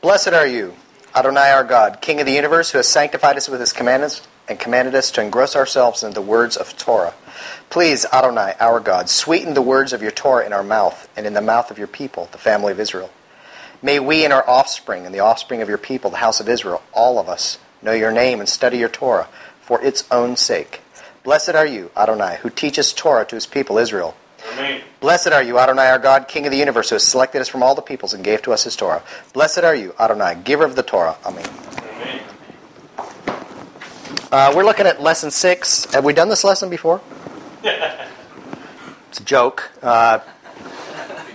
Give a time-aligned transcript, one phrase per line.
[0.00, 0.74] Blessed are you,
[1.14, 4.58] Adonai our God, King of the universe, who has sanctified us with his commandments and
[4.58, 7.12] commanded us to engross ourselves in the words of Torah.
[7.68, 11.34] Please, Adonai our God, sweeten the words of your Torah in our mouth and in
[11.34, 13.10] the mouth of your people, the family of Israel.
[13.82, 16.82] May we and our offspring and the offspring of your people, the house of Israel,
[16.94, 19.28] all of us, know your name and study your Torah
[19.60, 20.80] for its own sake.
[21.24, 24.16] Blessed are you, Adonai, who teaches Torah to his people Israel.
[24.54, 24.80] Amen.
[25.00, 27.62] Blessed are you, Adonai, our God, King of the universe, who has selected us from
[27.62, 29.02] all the peoples and gave to us his Torah.
[29.32, 31.16] Blessed are you, Adonai, giver of the Torah.
[31.24, 31.46] Amen.
[31.78, 32.22] Amen.
[34.30, 35.86] Uh, we're looking at lesson six.
[35.94, 37.00] Have we done this lesson before?
[37.64, 39.70] it's a joke.
[39.82, 40.18] Uh,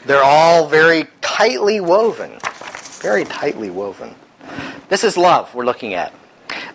[0.05, 2.37] they're all very tightly woven.
[3.01, 4.13] Very tightly woven.
[4.89, 6.13] This is love we're looking at.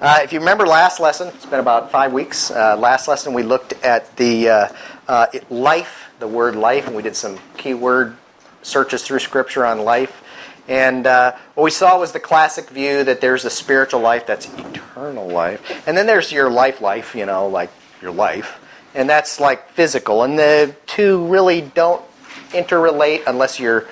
[0.01, 2.51] Uh, if you remember last lesson, it's been about five weeks.
[2.51, 4.49] Uh, last lesson we looked at the
[5.09, 8.17] uh, it- life, the word life, and we did some keyword
[8.63, 10.23] searches through Scripture on life.
[10.69, 14.47] And uh, what we saw was the classic view that there's a spiritual life that's
[14.47, 18.59] eternal life, and then there's your life, life, you know, like your life,
[18.95, 20.23] and that's like physical.
[20.23, 22.03] And the two really don't
[22.53, 23.87] interrelate unless you're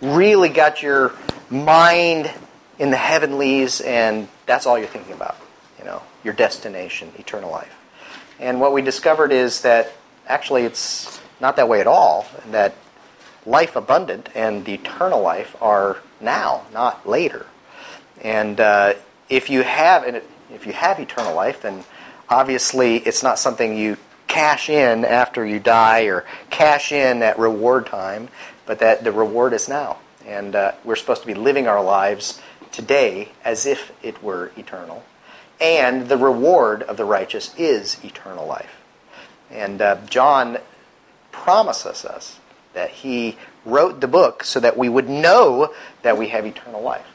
[0.00, 1.12] really got your
[1.50, 2.30] mind
[2.78, 5.36] in the heavenlies and that's all you're thinking about
[5.78, 7.76] you know your destination eternal life
[8.40, 9.92] and what we discovered is that
[10.26, 12.74] actually it's not that way at all and that
[13.44, 17.46] life abundant and the eternal life are now not later.
[18.20, 18.94] And uh,
[19.28, 21.84] if you have if you have eternal life then
[22.28, 23.96] obviously it's not something you
[24.28, 28.28] cash in after you die or cash in at reward time
[28.64, 29.98] but that the reward is now.
[30.24, 35.04] And uh, we're supposed to be living our lives today as if it were eternal.
[35.60, 38.81] And the reward of the righteous is eternal life
[39.52, 40.58] and uh, john
[41.30, 42.38] promises us
[42.74, 45.72] that he wrote the book so that we would know
[46.02, 47.06] that we have eternal life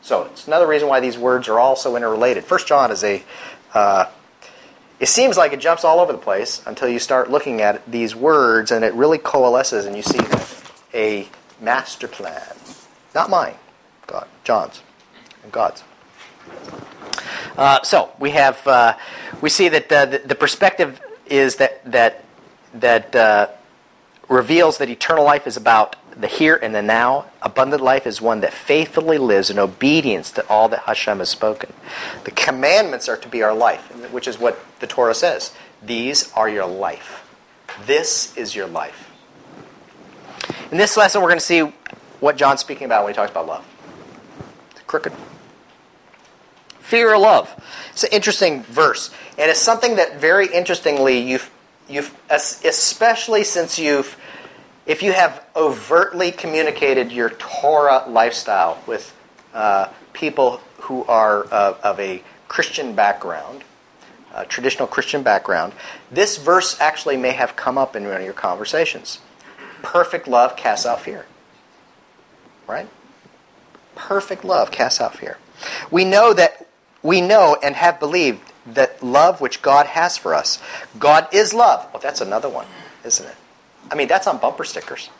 [0.00, 3.22] so it's another reason why these words are all so interrelated first john is a
[3.74, 4.06] uh,
[5.02, 8.14] it seems like it jumps all over the place until you start looking at these
[8.14, 10.20] words and it really coalesces and you see
[10.94, 11.28] a
[11.60, 12.40] master plan.
[13.12, 13.54] Not mine,
[14.06, 14.80] God, John's,
[15.42, 15.82] and God's.
[17.56, 18.96] Uh, so we have uh,
[19.40, 22.24] we see that uh, the, the perspective is that that
[22.74, 23.48] that uh,
[24.28, 27.26] reveals that eternal life is about the here and the now.
[27.40, 31.72] Abundant life is one that faithfully lives in obedience to all that Hashem has spoken.
[32.24, 33.80] The commandments are to be our life,
[34.12, 35.52] which is what the Torah says.
[35.82, 37.28] These are your life.
[37.86, 39.10] This is your life.
[40.70, 41.60] In this lesson, we're going to see
[42.20, 43.66] what John's speaking about when he talks about love.
[44.86, 45.12] Crooked.
[46.82, 47.52] Fear or love.
[47.92, 51.50] It's an interesting verse, and it's something that very interestingly you've
[51.88, 54.16] you've especially since you've
[54.86, 59.14] if you have overtly communicated your Torah lifestyle with
[59.54, 63.62] uh, people who are of a Christian background,
[64.48, 65.72] traditional Christian background,
[66.10, 69.20] this verse actually may have come up in one of your conversations.
[69.82, 71.26] Perfect love casts out fear.
[72.66, 72.88] Right?
[73.94, 75.38] Perfect love casts out fear.
[75.90, 76.66] We know that
[77.02, 80.60] we know and have believed that love which God has for us.
[80.98, 81.88] God is love.
[81.92, 82.66] Well, that's another one,
[83.04, 83.34] isn't it?
[83.90, 85.10] I mean, that's on bumper stickers.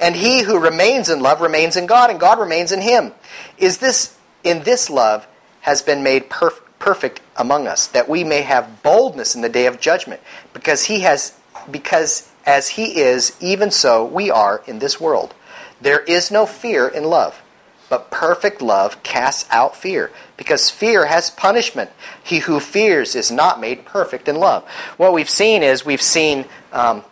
[0.00, 3.12] And he who remains in love remains in God, and God remains in him.
[3.56, 5.26] Is this in this love
[5.62, 9.66] has been made perf- perfect among us, that we may have boldness in the day
[9.66, 10.20] of judgment,
[10.52, 11.38] because he has
[11.70, 15.34] because as he is, even so we are in this world.
[15.80, 17.42] There is no fear in love,
[17.88, 21.90] but perfect love casts out fear, because fear has punishment.
[22.22, 24.66] He who fears is not made perfect in love.
[24.96, 26.46] What we've seen is we've seen.
[26.72, 27.04] Um,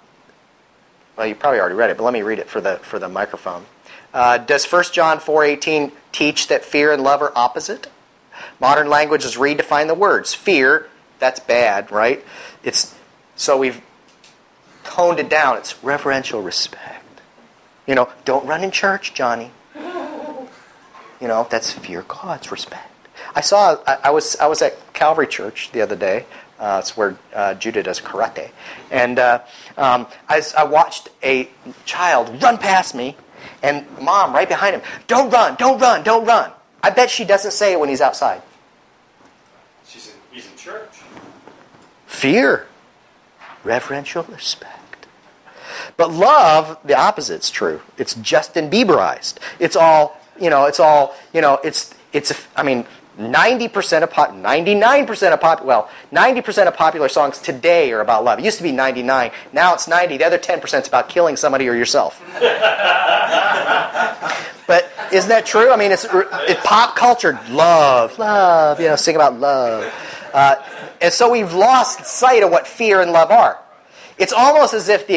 [1.16, 3.08] well, you probably already read it, but let me read it for the for the
[3.08, 3.66] microphone.
[4.12, 7.88] Uh, does 1 John 4:18 teach that fear and love are opposite?
[8.60, 10.34] Modern languages redefine the words.
[10.34, 12.24] Fear, that's bad, right?
[12.62, 12.94] It's
[13.36, 13.80] so we've
[14.84, 15.56] toned it down.
[15.56, 17.20] It's reverential respect.
[17.86, 19.50] You know, don't run in church, Johnny.
[21.24, 23.08] You know, that's fear God's respect.
[23.34, 23.78] I saw.
[23.86, 24.36] I, I was.
[24.36, 26.26] I was at Calvary Church the other day.
[26.58, 28.50] Uh, it's where uh, Judah does karate,
[28.90, 29.40] and uh,
[29.78, 31.48] um, I, I watched a
[31.86, 33.16] child run past me,
[33.62, 34.82] and mom right behind him.
[35.06, 35.54] Don't run!
[35.54, 36.02] Don't run!
[36.02, 36.52] Don't run!
[36.82, 38.42] I bet she doesn't say it when he's outside.
[39.86, 40.90] She's in, he's in church.
[42.04, 42.66] Fear,
[43.64, 45.06] reverential respect.
[45.96, 47.80] But love, the opposite's true.
[47.96, 49.38] It's Justin Bieberized.
[49.58, 52.86] It's all, you know, it's all, you know, it's, it's, I mean,
[53.18, 58.38] 90% of pop, 99% of pop, well, 90% of popular songs today are about love.
[58.38, 59.30] It used to be 99.
[59.52, 60.16] Now it's 90.
[60.18, 62.20] The other 10% is about killing somebody or yourself.
[64.66, 65.70] But isn't that true?
[65.70, 67.38] I mean, it's, it's pop culture.
[67.50, 69.92] Love, love, you know, sing about love.
[70.32, 70.56] Uh,
[71.00, 73.58] and so we've lost sight of what fear and love are.
[74.16, 75.16] It's almost as if the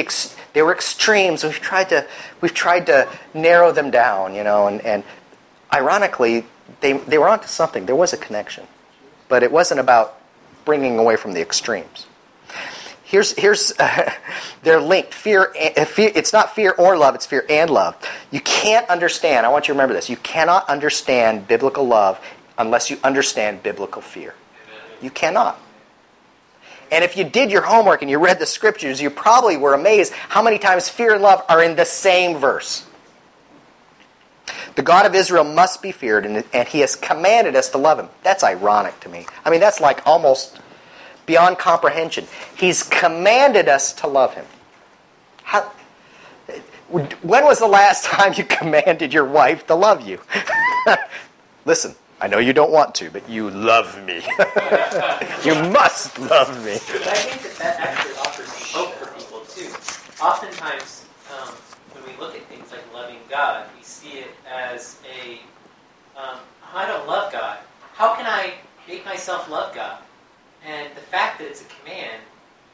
[0.58, 1.44] they were extremes.
[1.44, 2.08] We've tried to
[2.42, 5.04] we've tried to narrow them down, you know, and, and
[5.72, 6.48] ironically,
[6.82, 7.86] they they were onto something.
[7.86, 8.66] There was a connection,
[9.30, 10.20] but it wasn't about
[10.66, 12.08] bringing away from the extremes.
[13.04, 14.12] Here's here's uh,
[14.64, 15.14] they're linked.
[15.14, 16.12] Fear, uh, fear.
[16.16, 17.14] It's not fear or love.
[17.14, 17.96] It's fear and love.
[18.32, 19.46] You can't understand.
[19.46, 20.10] I want you to remember this.
[20.10, 22.20] You cannot understand biblical love
[22.58, 24.34] unless you understand biblical fear.
[25.04, 25.62] You cannot.
[26.92, 30.14] And if you did your homework and you read the scriptures, you probably were amazed
[30.14, 32.86] how many times fear and love are in the same verse.
[34.76, 38.10] The God of Israel must be feared, and, he has commanded us to love him.
[38.24, 39.26] That's ironic to me.
[39.44, 40.60] I mean, that's like almost
[41.26, 42.28] beyond comprehension.
[42.56, 44.46] He's commanded us to love him.
[45.44, 45.72] How,
[46.90, 50.22] when was the last time you commanded your wife to love you?
[51.66, 54.16] Listen, I know you don't want to, but you love me.
[55.46, 56.80] you must love me.
[56.92, 59.70] But I think that that actually offers hope for people too.
[60.24, 61.54] Oftentimes, um,
[61.94, 65.34] when we look at things like loving God, we see it as a,
[66.20, 66.40] um,
[66.74, 67.60] I don't love God.
[67.94, 68.56] How can I
[68.88, 70.00] make myself love God?
[70.66, 72.24] And the fact that it's a command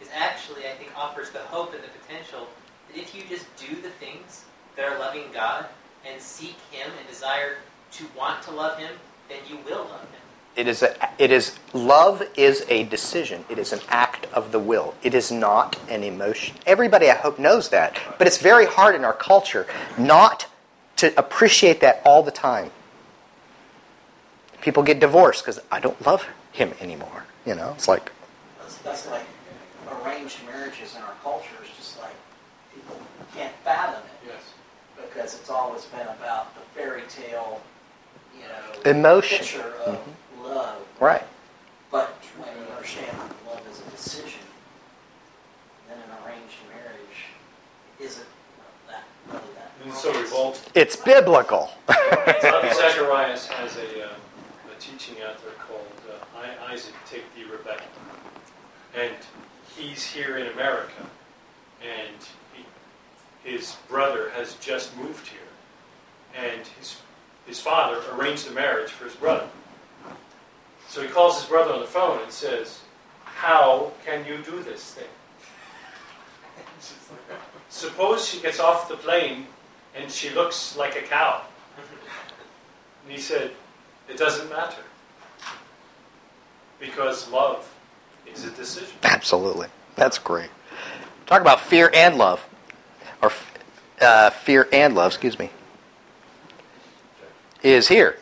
[0.01, 2.47] is actually, I think, offers the hope and the potential
[2.87, 4.45] that if you just do the things
[4.77, 5.65] that are loving God
[6.09, 7.57] and seek Him and desire
[7.91, 8.91] to want to love Him,
[9.29, 10.07] then you will love him.
[10.55, 13.43] It is a, it is love is a decision.
[13.49, 14.93] It is an act of the will.
[15.01, 16.55] It is not an emotion.
[16.65, 19.65] Everybody I hope knows that, but it's very hard in our culture
[19.97, 20.47] not
[20.97, 22.69] to appreciate that all the time.
[24.61, 27.25] People get divorced because I don't love him anymore.
[27.45, 28.11] You know, it's like
[28.59, 29.25] That's, that's like
[29.91, 32.13] arranged marriages in our culture is just like
[32.73, 32.97] people
[33.35, 34.53] can't fathom it Yes.
[34.95, 37.72] because it's always been about the fairy tale, you
[38.47, 39.37] know, Emotion.
[39.39, 39.99] picture of
[40.43, 40.77] love.
[40.99, 41.23] right.
[41.91, 44.41] But when you understand that love is a decision,
[45.87, 47.29] then an arranged marriage
[47.99, 48.25] isn't
[48.87, 49.71] that really that.
[49.83, 50.71] And so revolting.
[50.75, 51.69] It's biblical.
[51.89, 54.15] Ravi Zacharias has a, um,
[54.75, 57.83] a teaching out there called uh, I, Isaac Take Thee Rebecca.
[58.95, 59.15] And
[59.75, 61.07] he's here in America,
[61.81, 62.15] and
[62.53, 65.39] he, his brother has just moved here.
[66.35, 66.97] And his,
[67.45, 69.47] his father arranged the marriage for his brother.
[70.87, 72.81] So he calls his brother on the phone and says,
[73.23, 75.07] How can you do this thing?
[77.69, 79.47] Suppose she gets off the plane
[79.95, 81.41] and she looks like a cow.
[83.03, 83.51] And he said,
[84.07, 84.83] It doesn't matter.
[86.79, 87.67] Because love
[88.31, 88.95] is a decision.
[89.03, 89.67] Absolutely.
[89.95, 90.49] That's great.
[91.25, 92.45] Talk about fear and love.
[93.21, 93.31] Or
[94.01, 95.49] uh, fear and love, excuse me.
[97.63, 98.18] Is here.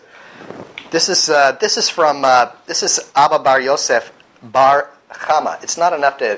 [0.91, 5.61] This is, uh, this is from, uh, this is Abba Bar Yosef Bar Chama.
[5.63, 6.37] It's not enough to,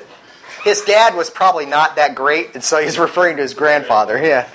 [0.64, 4.18] his dad was probably not that great, and so he's referring to his grandfather.
[4.18, 4.48] Yeah.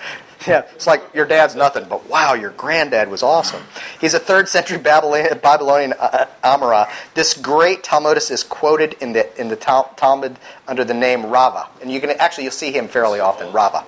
[0.46, 3.62] Yeah, it's like your dad's nothing, but wow, your granddad was awesome.
[4.00, 6.88] He's a third century Babylonian, Babylonian uh, Amora.
[7.12, 11.90] This great Talmudist is quoted in the in the Talmud under the name Rava, and
[11.90, 13.52] you can actually you'll see him fairly often.
[13.52, 13.84] Rava.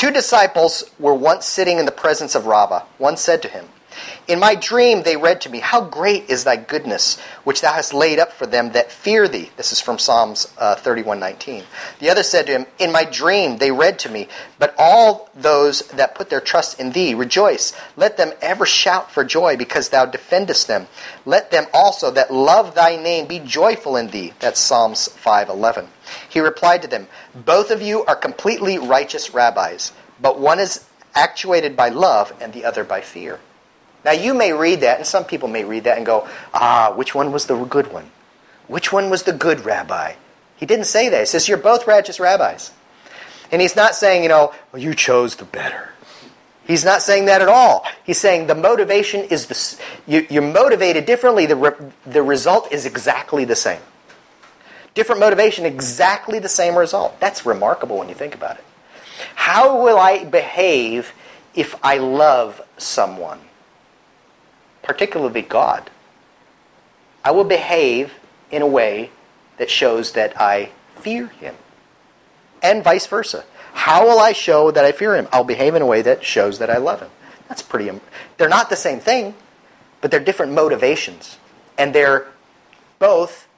[0.00, 2.86] Two disciples were once sitting in the presence of Rava.
[2.96, 3.66] One said to him,
[4.26, 7.92] In my dream they read to me, How great is thy goodness, which thou hast
[7.92, 9.50] laid up for them that fear thee.
[9.58, 11.64] This is from Psalms uh, 31:19.
[11.98, 15.80] The other said to him, In my dream they read to me, But all those
[15.88, 17.74] that put their trust in thee rejoice.
[17.94, 20.86] Let them ever shout for joy, because thou defendest them.
[21.26, 24.32] Let them also that love thy name be joyful in thee.
[24.40, 25.88] That's Psalms 5:11.
[26.28, 30.84] He replied to them, Both of you are completely righteous rabbis, but one is
[31.14, 33.40] actuated by love and the other by fear.
[34.04, 37.14] Now you may read that, and some people may read that and go, Ah, which
[37.14, 38.10] one was the good one?
[38.66, 40.14] Which one was the good rabbi?
[40.56, 41.20] He didn't say that.
[41.20, 42.72] He says, You're both righteous rabbis.
[43.52, 45.90] And he's not saying, you know, well, you chose the better.
[46.66, 47.84] He's not saying that at all.
[48.04, 51.46] He's saying the motivation is the you, you're motivated differently.
[51.46, 51.70] The, re,
[52.06, 53.80] the result is exactly the same.
[54.94, 57.18] Different motivation, exactly the same result.
[57.18, 58.64] That's remarkable when you think about it.
[59.40, 61.12] How will I behave
[61.54, 63.40] if I love someone,
[64.82, 65.90] particularly God?
[67.24, 68.12] I will behave
[68.50, 69.10] in a way
[69.56, 71.54] that shows that I fear Him,
[72.62, 73.44] and vice versa.
[73.72, 75.26] How will I show that I fear Him?
[75.32, 77.10] I'll behave in a way that shows that I love Him.
[77.48, 77.88] That's pretty.
[77.88, 78.02] im-
[78.36, 79.34] They're not the same thing,
[80.02, 81.38] but they're different motivations,
[81.78, 82.26] and they're
[82.98, 83.48] both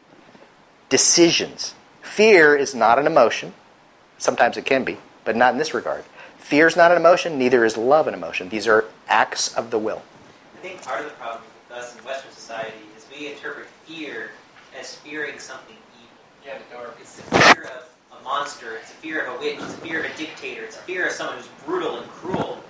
[0.89, 1.75] decisions.
[2.03, 3.53] Fear is not an emotion.
[4.19, 6.05] Sometimes it can be, but not in this regard.
[6.39, 8.49] Fear is not an emotion, neither is love an emotion.
[8.49, 10.03] These are acts of the will.
[10.59, 14.31] I think part of the problem with us in Western society is we interpret fear
[14.79, 16.17] as fearing something evil.
[16.45, 17.01] Yeah, the.
[17.01, 20.01] It's the fear of a monster, it's a fear of a witch, it's a fear
[20.01, 22.63] of a dictator, it's a fear of someone who's brutal and cruel.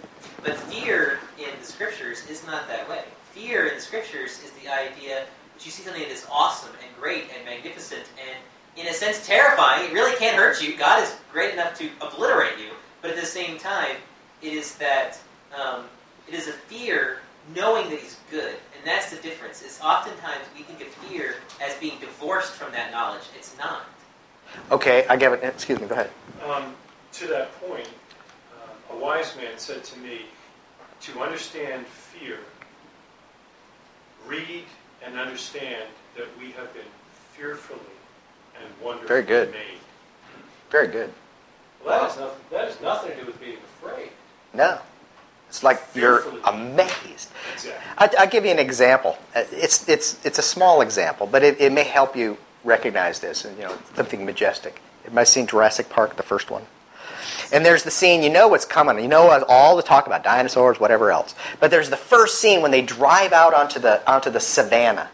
[0.45, 3.05] But fear in the scriptures is not that way.
[3.33, 6.97] Fear in the scriptures is the idea that you see something that is awesome and
[7.01, 8.39] great and magnificent and,
[8.77, 9.91] in a sense, terrifying.
[9.91, 10.77] It really can't hurt you.
[10.77, 12.71] God is great enough to obliterate you.
[13.01, 13.97] But at the same time,
[14.41, 15.19] it is that
[15.61, 15.85] um,
[16.29, 17.19] it is a fear
[17.55, 19.63] knowing that He's good, and that's the difference.
[19.63, 23.23] Is oftentimes we think of fear as being divorced from that knowledge.
[23.37, 23.83] It's not.
[24.71, 25.43] Okay, I get it.
[25.43, 26.11] Excuse me, go ahead.
[26.47, 26.75] Um,
[27.15, 27.89] to that point,
[28.55, 30.27] uh, a wise man said to me,
[31.01, 32.39] to understand fear,
[34.27, 34.65] read
[35.05, 36.85] and understand that we have been
[37.33, 37.81] fearfully
[38.65, 39.51] and wonderfully Very good.
[39.53, 39.79] made.
[40.71, 41.13] Very good.
[41.85, 44.11] Well, that has nothing, that has nothing to do with being afraid.
[44.55, 44.79] No.
[45.49, 47.31] It's like you're amazed.
[47.53, 47.73] Exactly.
[47.99, 49.19] I, I'll give you an example.
[49.35, 53.45] Uh, It's, it's, it's a small example, but it, it may help you recognize this,
[53.45, 54.81] and you know, something majestic.
[55.05, 56.63] It might seem Jurassic Park, the first one.
[57.53, 58.99] And there's the scene, you know what's coming.
[58.99, 61.35] You know all the talk about dinosaurs, whatever else.
[61.61, 65.11] But there's the first scene when they drive out onto the, onto the savannah.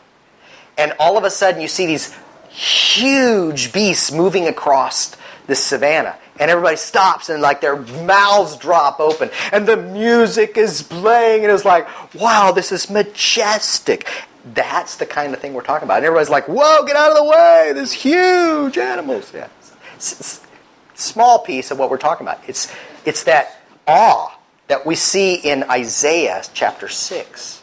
[0.77, 2.15] And all of a sudden you see these
[2.51, 6.17] huge beasts moving across the savannah.
[6.41, 9.31] And everybody stops and like their mouths drop open.
[9.53, 14.09] And the music is playing and it's like, wow, this is majestic.
[14.55, 15.99] That's the kind of thing we're talking about.
[15.99, 17.73] And everybody's like, whoa, get out of the way.
[17.75, 19.33] There's huge animals.
[19.35, 19.49] Yeah.
[19.97, 20.47] S- s-
[20.95, 22.41] small piece of what we're talking about.
[22.49, 22.73] It's,
[23.05, 24.39] it's that awe
[24.69, 27.63] that we see in Isaiah chapter 6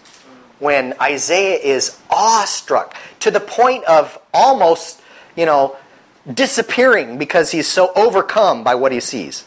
[0.59, 5.01] when Isaiah is awestruck to the point of almost,
[5.35, 5.75] you know,
[6.31, 9.45] disappearing because he's so overcome by what he sees.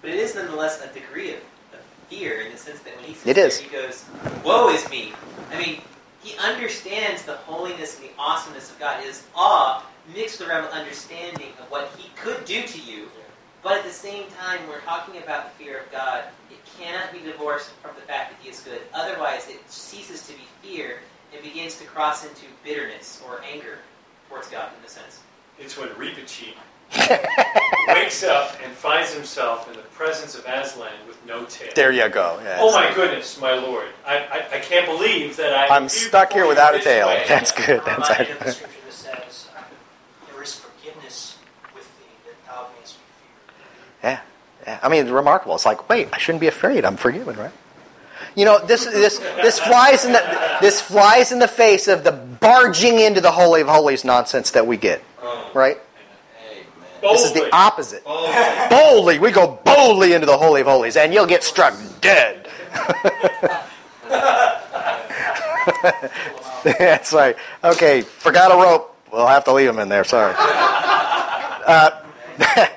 [0.00, 1.40] But it is nonetheless a degree of,
[1.72, 3.58] of fear in the sense that when he sits It is.
[3.58, 4.04] he goes,
[4.44, 5.12] Woe is me.
[5.52, 5.80] I mean,
[6.22, 9.02] he understands the holiness and the awesomeness of God.
[9.02, 9.84] It is awe
[10.14, 13.08] mixed around with understanding of what he could do to you.
[13.62, 16.24] But at the same time, we're talking about the fear of God.
[16.50, 18.80] It cannot be divorced from the fact that he is good.
[18.94, 20.98] Otherwise, it ceases to be fear
[21.32, 23.78] and begins to cross into bitterness or anger
[24.28, 25.20] towards God in a sense.
[25.58, 26.54] It's when Reepicheep
[27.88, 31.70] wakes up and finds himself in the presence of Aslan with no tail.
[31.74, 32.38] There you go.
[32.42, 32.58] Yes.
[32.62, 33.88] Oh my goodness, my lord!
[34.06, 35.74] I, I, I can't believe that I.
[35.74, 37.08] I'm stuck here without a tail.
[37.08, 37.24] Way.
[37.28, 37.82] That's good.
[37.84, 39.48] That's reminded of the scripture that says,
[40.32, 41.36] "There is forgiveness
[41.74, 44.20] with thee that thou mayest be feared." Yeah.
[44.66, 44.78] yeah.
[44.82, 45.56] I mean, it's remarkable.
[45.56, 46.84] It's like, wait, I shouldn't be afraid.
[46.84, 47.52] I'm forgiven, right?
[48.34, 52.12] You know, this this this flies in the this flies in the face of the
[52.12, 55.02] barging into the holy of holies nonsense that we get,
[55.54, 55.78] right?
[57.00, 58.04] This is the opposite.
[58.04, 58.34] Boldly.
[58.70, 62.48] Boldly, we go boldly into the holy of holies, and you'll get struck dead.
[66.64, 67.36] That's right.
[67.62, 68.96] Okay, forgot a rope.
[69.12, 70.04] We'll have to leave him in there.
[70.04, 70.34] Sorry.
[70.36, 72.02] Uh,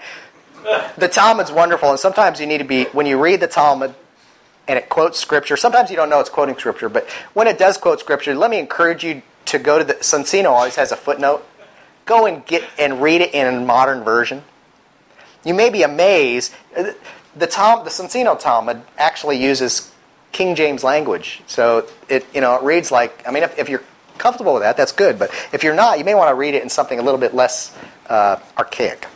[0.97, 3.95] the Talmud's wonderful, and sometimes you need to be when you read the Talmud
[4.67, 5.57] and it quotes scripture.
[5.57, 8.59] Sometimes you don't know it's quoting scripture, but when it does quote scripture, let me
[8.59, 9.95] encourage you to go to the.
[9.95, 11.45] Soncino always has a footnote.
[12.05, 14.43] Go and get and read it in a modern version.
[15.43, 16.53] You may be amazed.
[17.35, 19.91] The Tom, the Soncino Talmud actually uses
[20.31, 23.27] King James language, so it you know it reads like.
[23.27, 23.83] I mean, if, if you're
[24.17, 25.17] comfortable with that, that's good.
[25.17, 27.33] But if you're not, you may want to read it in something a little bit
[27.33, 27.75] less
[28.07, 29.07] uh, archaic.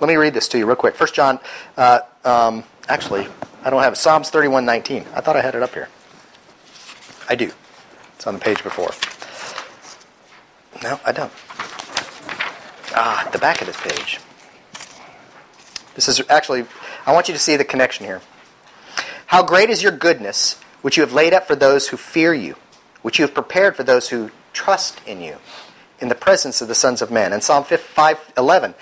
[0.00, 0.96] Let me read this to you real quick.
[0.96, 1.38] First John,
[1.76, 3.28] uh, um, actually,
[3.64, 3.96] I don't have it.
[3.96, 5.06] Psalms 31:19.
[5.14, 5.88] I thought I had it up here.
[7.28, 7.52] I do.
[8.16, 8.92] It's on the page before.
[10.82, 11.32] No, I don't.
[12.94, 14.18] Ah, the back of this page.
[15.94, 16.66] This is actually,
[17.06, 18.20] I want you to see the connection here.
[19.26, 22.56] How great is your goodness, which you have laid up for those who fear you,
[23.02, 25.36] which you have prepared for those who trust in you,
[26.00, 27.32] in the presence of the sons of men.
[27.32, 28.74] And Psalm 5:11.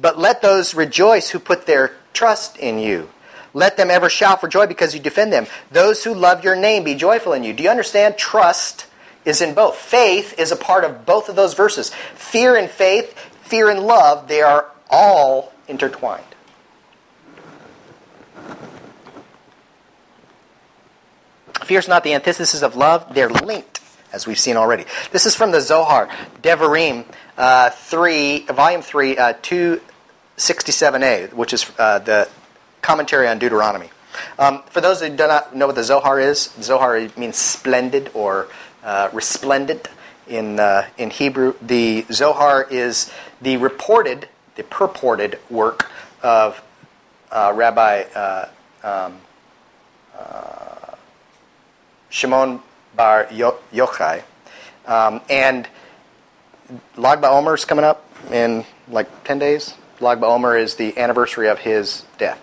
[0.00, 3.08] But let those rejoice who put their trust in you.
[3.56, 5.46] Let them ever shout for joy because you defend them.
[5.72, 7.54] Those who love your name be joyful in you.
[7.54, 8.18] Do you understand?
[8.18, 8.84] Trust
[9.24, 9.76] is in both.
[9.76, 11.90] Faith is a part of both of those verses.
[12.16, 16.22] Fear and faith, fear and love, they are all intertwined.
[21.64, 23.80] Fear is not the antithesis of love, they're linked,
[24.12, 24.84] as we've seen already.
[25.12, 26.10] This is from the Zohar,
[26.42, 27.06] Devarim
[27.38, 32.28] uh, 3, volume 3, uh, 267a, which is uh, the
[32.86, 33.90] commentary on Deuteronomy.
[34.38, 38.46] Um, for those who do not know what the Zohar is, Zohar means splendid or
[38.84, 39.88] uh, resplendent
[40.28, 41.54] in, uh, in Hebrew.
[41.60, 43.10] The Zohar is
[43.42, 45.90] the reported, the purported work
[46.22, 46.62] of
[47.32, 48.48] uh, Rabbi uh,
[48.84, 49.16] um,
[50.16, 50.94] uh,
[52.08, 52.60] Shimon
[52.94, 54.22] Bar Yo- Yochai.
[54.86, 55.68] Um, and
[56.96, 59.74] Lag BaOmer is coming up in like 10 days.
[59.98, 62.40] Lag BaOmer is the anniversary of his death.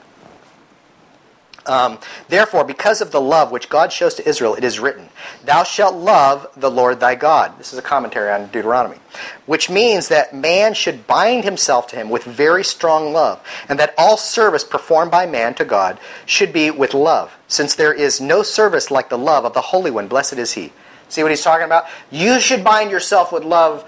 [1.66, 5.10] Um, Therefore, because of the love which God shows to Israel, it is written,
[5.46, 7.58] Thou shalt love the Lord thy God.
[7.58, 8.98] This is a commentary on Deuteronomy.
[9.46, 13.94] Which means that man should bind himself to him with very strong love, and that
[13.98, 18.44] all service performed by man to God should be with love, since there is no
[18.44, 20.08] service like the love of the Holy One.
[20.08, 20.74] Blessed is he.
[21.10, 21.86] See what he's talking about?
[22.10, 23.88] You should bind yourself with love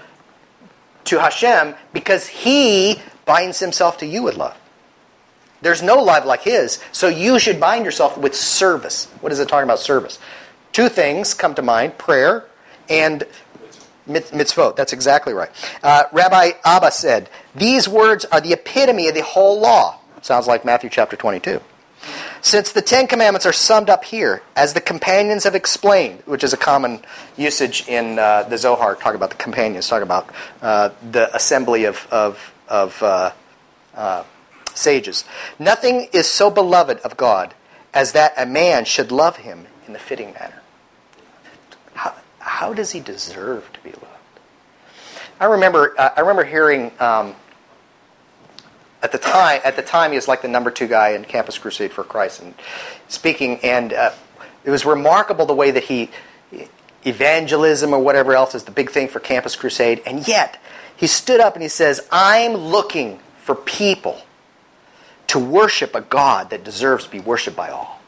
[1.04, 4.56] to Hashem because he binds himself to you with love.
[5.62, 9.06] There's no life like his, so you should bind yourself with service.
[9.20, 10.18] What is it talking about service?
[10.72, 12.44] Two things come to mind prayer
[12.88, 13.24] and
[14.06, 14.76] mit- mitzvot.
[14.76, 15.50] That's exactly right.
[15.82, 19.98] Uh, Rabbi Abba said, These words are the epitome of the whole law.
[20.22, 21.60] Sounds like Matthew chapter 22.
[22.42, 26.52] Since the Ten Commandments are summed up here, as the companions have explained, which is
[26.52, 27.00] a common
[27.36, 30.28] usage in uh, the Zohar, talk about the companions, talk about
[30.62, 33.32] uh, the assembly of, of, of uh,
[33.94, 34.24] uh,
[34.78, 35.24] sages.
[35.58, 37.54] Nothing is so beloved of God
[37.94, 40.62] as that a man should love him in the fitting manner.
[41.94, 44.06] How, how does he deserve to be loved?
[45.40, 47.34] I remember, uh, I remember hearing um,
[49.02, 49.60] at the time.
[49.64, 52.40] At the time, he was like the number two guy in Campus Crusade for Christ,
[52.40, 52.54] and
[53.08, 53.60] speaking.
[53.62, 54.12] And uh,
[54.64, 56.10] it was remarkable the way that he
[57.04, 60.60] evangelism or whatever else is the big thing for Campus Crusade, and yet
[60.96, 64.20] he stood up and he says, "I'm looking for people
[65.36, 68.00] to worship a God that deserves to be worshiped by all.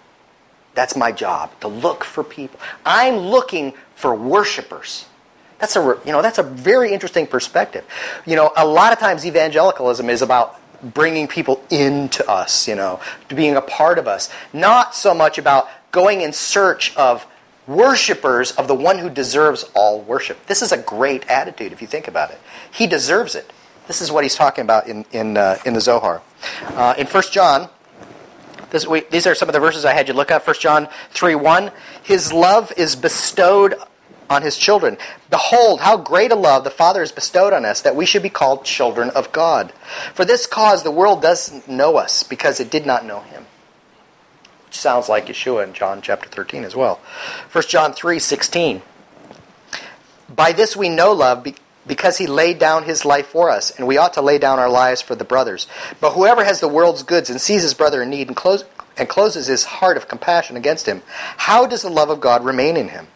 [0.75, 2.59] That's my job, to look for people.
[2.87, 5.05] I'm looking for worshipers.
[5.59, 7.85] That's a you know that's a very interesting perspective.
[8.25, 12.99] You know, a lot of times evangelicalism is about bringing people into us, you know,
[13.29, 17.27] to being a part of us, not so much about going in search of
[17.67, 20.47] worshipers of the one who deserves all worship.
[20.47, 22.39] This is a great attitude if you think about it.
[22.71, 23.53] He deserves it.
[23.87, 26.23] This is what he's talking about in in uh, in the Zohar.
[26.63, 27.69] Uh, in 1 John,
[28.71, 30.47] this, we, these are some of the verses I had you look at.
[30.47, 31.71] 1 John 3 1.
[32.03, 33.75] His love is bestowed
[34.31, 34.99] on his children.
[35.31, 38.29] Behold, how great a love the Father has bestowed on us that we should be
[38.29, 39.73] called children of God.
[40.15, 43.47] For this cause the world doesn't know us because it did not know him.
[44.67, 47.01] Which sounds like Yeshua in John chapter 13 as well.
[47.53, 48.83] 1 John 3 16.
[50.29, 51.47] By this we know love
[51.89, 54.69] because he laid down his life for us, and we ought to lay down our
[54.69, 55.67] lives for the brothers.
[56.01, 58.39] But whoever has the world's goods and sees his brother in need and,
[58.97, 61.03] and closes his heart of compassion against him,
[61.39, 63.09] how does the love of God remain in him?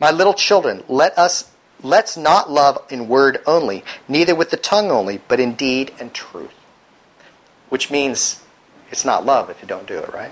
[0.00, 1.50] My little children, let us
[1.82, 6.12] let's not love in word only, neither with the tongue only, but in deed and
[6.12, 6.52] truth.
[7.68, 8.42] Which means
[8.90, 10.30] it's not love if you don't do it, right?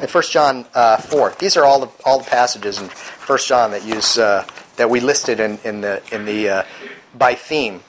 [0.00, 3.70] In 1 John uh, 4, these are all the, all the passages in 1 John
[3.70, 6.62] that use uh, that we listed in, in the in the uh,
[7.14, 7.82] by theme.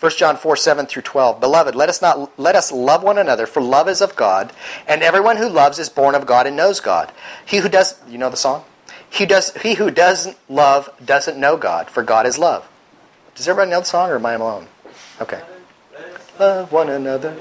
[0.00, 1.40] 1 John 4, 7 through 12.
[1.40, 4.50] Beloved, let us not let us love one another, for love is of God,
[4.88, 7.12] and everyone who loves is born of God and knows God.
[7.44, 8.64] He who does you know the song?
[9.10, 12.66] He does he who doesn't love doesn't know God, for God is love.
[13.34, 14.68] Does everybody know the song or am I alone?
[15.20, 15.42] Okay.
[16.38, 17.36] Love one another.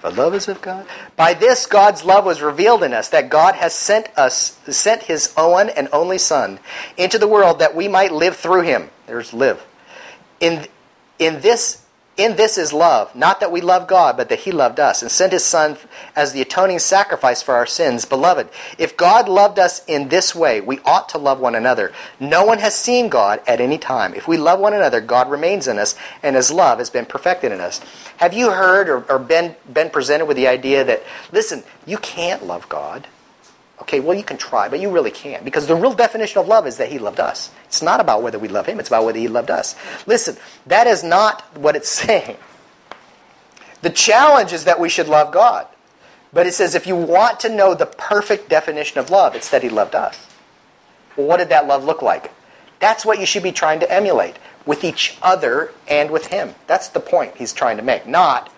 [0.00, 0.86] For love is of God.
[1.16, 5.32] By this God's love was revealed in us, that God has sent us sent his
[5.36, 6.60] own and only Son
[6.96, 8.90] into the world that we might live through him.
[9.06, 9.64] There's live.
[10.40, 10.66] In
[11.18, 11.84] in this
[12.18, 15.10] in this is love, not that we love God, but that He loved us and
[15.10, 15.78] sent His Son
[16.16, 18.04] as the atoning sacrifice for our sins.
[18.04, 21.92] Beloved, if God loved us in this way, we ought to love one another.
[22.18, 24.14] No one has seen God at any time.
[24.14, 27.52] If we love one another, God remains in us, and His love has been perfected
[27.52, 27.80] in us.
[28.16, 32.44] Have you heard or, or been, been presented with the idea that, listen, you can't
[32.44, 33.06] love God?
[33.82, 35.44] Okay, well, you can try, but you really can't.
[35.44, 37.50] Because the real definition of love is that He loved us.
[37.66, 39.74] It's not about whether we love Him, it's about whether He loved us.
[40.06, 40.36] Listen,
[40.66, 42.36] that is not what it's saying.
[43.82, 45.66] The challenge is that we should love God.
[46.32, 49.62] But it says if you want to know the perfect definition of love, it's that
[49.62, 50.26] He loved us.
[51.16, 52.32] Well, what did that love look like?
[52.80, 54.36] That's what you should be trying to emulate
[54.66, 56.54] with each other and with Him.
[56.66, 58.06] That's the point He's trying to make.
[58.06, 58.52] Not,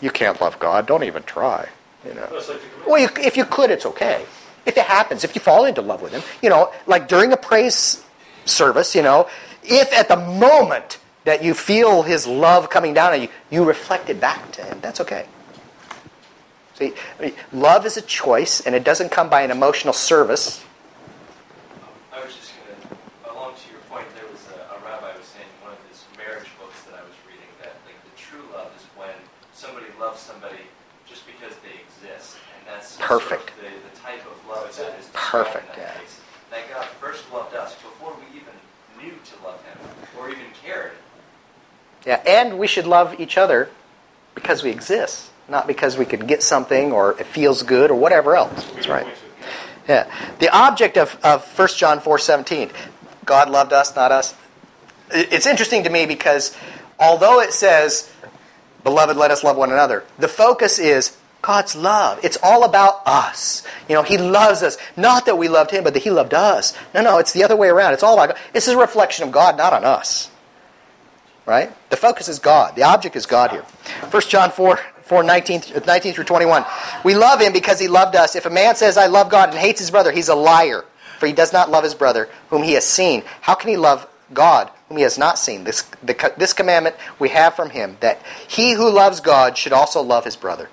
[0.00, 1.68] you can't love God, don't even try.
[2.04, 2.28] You know.
[2.32, 4.24] It's like the- Well, you, if you could, it's okay.
[4.66, 7.36] If it happens, if you fall into love with him, you know, like during a
[7.36, 8.04] praise
[8.44, 9.28] service, you know,
[9.62, 14.08] if at the moment that you feel his love coming down on you, you reflect
[14.10, 15.26] it back to him, that's okay.
[16.74, 20.64] See, I mean, love is a choice, and it doesn't come by an emotional service.
[22.12, 25.26] I was just going to, along to your point, there was a, a rabbi was
[25.28, 28.44] saying in one of his marriage books that I was reading that like the true
[28.56, 29.12] love is when
[29.52, 30.64] somebody loves somebody
[31.08, 33.50] just because they exist, and that's Perfect.
[33.56, 36.00] The, the type of love that is Perfect, that yeah.
[36.00, 36.20] case.
[36.52, 38.54] That God first loved us before we even
[39.00, 39.78] knew to love Him
[40.16, 40.92] or even cared.
[42.06, 43.68] Yeah, and we should love each other
[44.36, 48.36] because we exist, not because we could get something or it feels good or whatever
[48.36, 48.70] else.
[48.74, 49.08] That's right.
[49.88, 50.08] Yeah.
[50.38, 52.70] The object of, of 1 John 4 17,
[53.24, 54.36] God loved us, not us.
[55.10, 56.56] It's interesting to me because
[56.96, 58.12] although it says,
[58.84, 62.20] Beloved, let us love one another, the focus is God's love.
[62.22, 63.66] It's all about us.
[63.88, 64.76] You know, He loves us.
[64.96, 66.74] Not that we loved Him, but that He loved us.
[66.94, 67.94] No, no, it's the other way around.
[67.94, 68.38] It's all about God.
[68.52, 70.30] This is a reflection of God, not on us.
[71.46, 71.72] Right?
[71.90, 72.76] The focus is God.
[72.76, 73.62] The object is God here.
[74.10, 76.64] 1 John 4, 4 19, uh, 19 through 21.
[77.04, 78.36] We love him because he loved us.
[78.36, 80.84] If a man says, I love God and hates his brother, he's a liar.
[81.18, 83.24] For he does not love his brother whom he has seen.
[83.40, 85.64] How can he love God whom he has not seen?
[85.64, 90.00] This, the, this commandment we have from him that he who loves God should also
[90.02, 90.70] love his brother.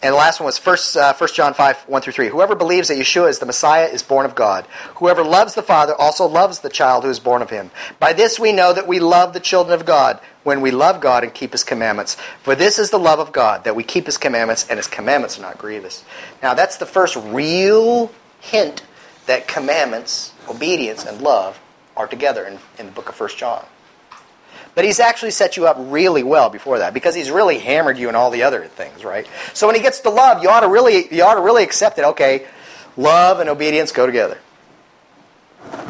[0.00, 2.28] And the last one was 1, uh, 1 John 5, 1 through 3.
[2.28, 4.64] Whoever believes that Yeshua is the Messiah is born of God.
[4.96, 7.72] Whoever loves the Father also loves the child who is born of him.
[7.98, 11.24] By this we know that we love the children of God, when we love God
[11.24, 12.16] and keep his commandments.
[12.44, 15.36] For this is the love of God, that we keep his commandments, and his commandments
[15.36, 16.04] are not grievous.
[16.42, 18.82] Now that's the first real hint
[19.26, 21.60] that commandments, obedience, and love
[21.96, 23.64] are together in, in the book of 1 John.
[24.74, 28.08] But he's actually set you up really well before that because he's really hammered you
[28.08, 29.26] in all the other things, right?
[29.52, 31.98] So when he gets to love, you ought to really you ought to really accept
[31.98, 32.04] it.
[32.04, 32.46] Okay,
[32.96, 34.38] love and obedience go together.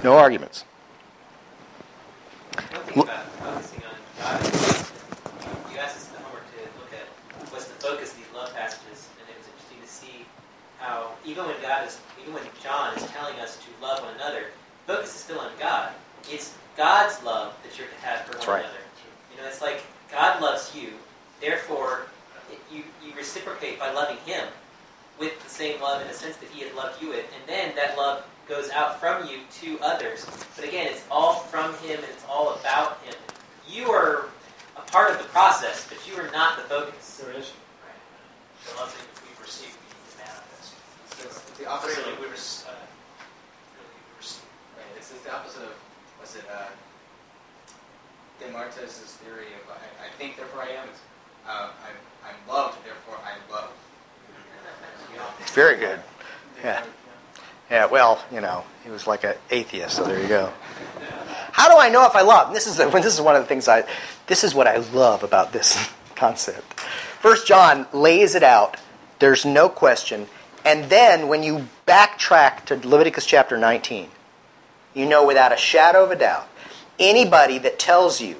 [0.02, 0.64] No arguments.
[2.54, 4.92] One thing about focusing on God, is,
[5.70, 9.28] you asked us in homework to look at what's the focus these love passages, and
[9.28, 10.26] it was interesting to see
[10.78, 14.46] how even when God is, even when John is telling us to love one another,
[14.86, 15.92] focus is still on God.
[16.30, 18.64] It's God's love that you're to have for That's one right.
[18.64, 18.78] another.
[19.34, 20.90] You know, it's like God loves you,
[21.40, 22.06] therefore
[22.72, 24.46] you you reciprocate by loving Him
[25.18, 27.74] with the same love in the sense that He has loved you with, and then
[27.74, 30.24] that love goes out from you to others.
[30.54, 33.14] But again, it's all from Him and it's all about Him.
[33.68, 34.26] You are
[34.76, 37.18] a part of the process, but you are not the focus.
[37.22, 37.52] There is.
[38.64, 40.74] The love that we receive, we need to manifest.
[41.18, 41.98] So it's the opposite.
[41.98, 42.72] Really, Of, we res- uh,
[43.74, 44.42] really we receive.
[44.78, 45.74] right, it's, it's the opposite of
[46.28, 46.50] what's it?
[46.52, 46.66] Uh,
[48.40, 50.88] Descartes' theory of I, I think therefore I am.
[51.46, 51.96] Uh, I'm
[52.28, 53.70] I'm loved therefore I love.
[55.40, 56.00] It's very good.
[56.62, 56.84] Yeah.
[57.70, 60.52] Yeah, well, you know, he was like an atheist, so there you go.
[61.52, 62.54] How do I know if I love?
[62.54, 63.84] This is the, this is one of the things I
[64.26, 66.80] this is what I love about this concept.
[67.20, 68.76] First John lays it out.
[69.18, 70.26] There's no question.
[70.64, 74.10] And then when you backtrack to Leviticus chapter 19,
[74.98, 76.48] you know without a shadow of a doubt,
[76.98, 78.36] anybody that tells you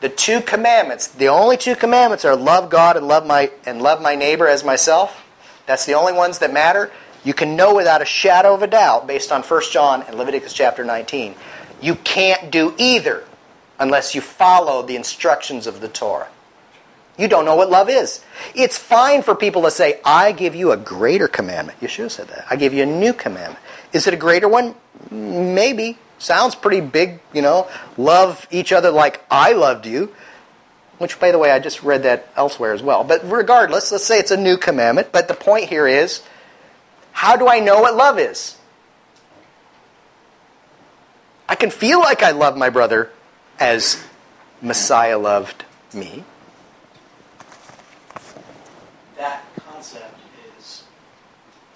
[0.00, 4.00] the two commandments, the only two commandments are love God and love my and love
[4.00, 5.24] my neighbor as myself.
[5.66, 6.90] That's the only ones that matter.
[7.22, 10.54] You can know without a shadow of a doubt, based on 1 John and Leviticus
[10.54, 11.34] chapter 19,
[11.82, 13.24] you can't do either
[13.78, 16.28] unless you follow the instructions of the Torah.
[17.18, 18.24] You don't know what love is.
[18.54, 21.78] It's fine for people to say, I give you a greater commandment.
[21.80, 22.46] Yeshua said that.
[22.48, 23.58] I give you a new commandment.
[23.92, 24.74] Is it a greater one?
[25.10, 25.98] Maybe.
[26.18, 27.68] Sounds pretty big, you know.
[27.96, 30.14] Love each other like I loved you.
[30.98, 33.04] Which, by the way, I just read that elsewhere as well.
[33.04, 35.12] But regardless, let's say it's a new commandment.
[35.12, 36.22] But the point here is
[37.12, 38.56] how do I know what love is?
[41.48, 43.10] I can feel like I love my brother
[43.58, 44.04] as
[44.62, 46.24] Messiah loved me.
[49.20, 50.18] that concept
[50.58, 50.84] is,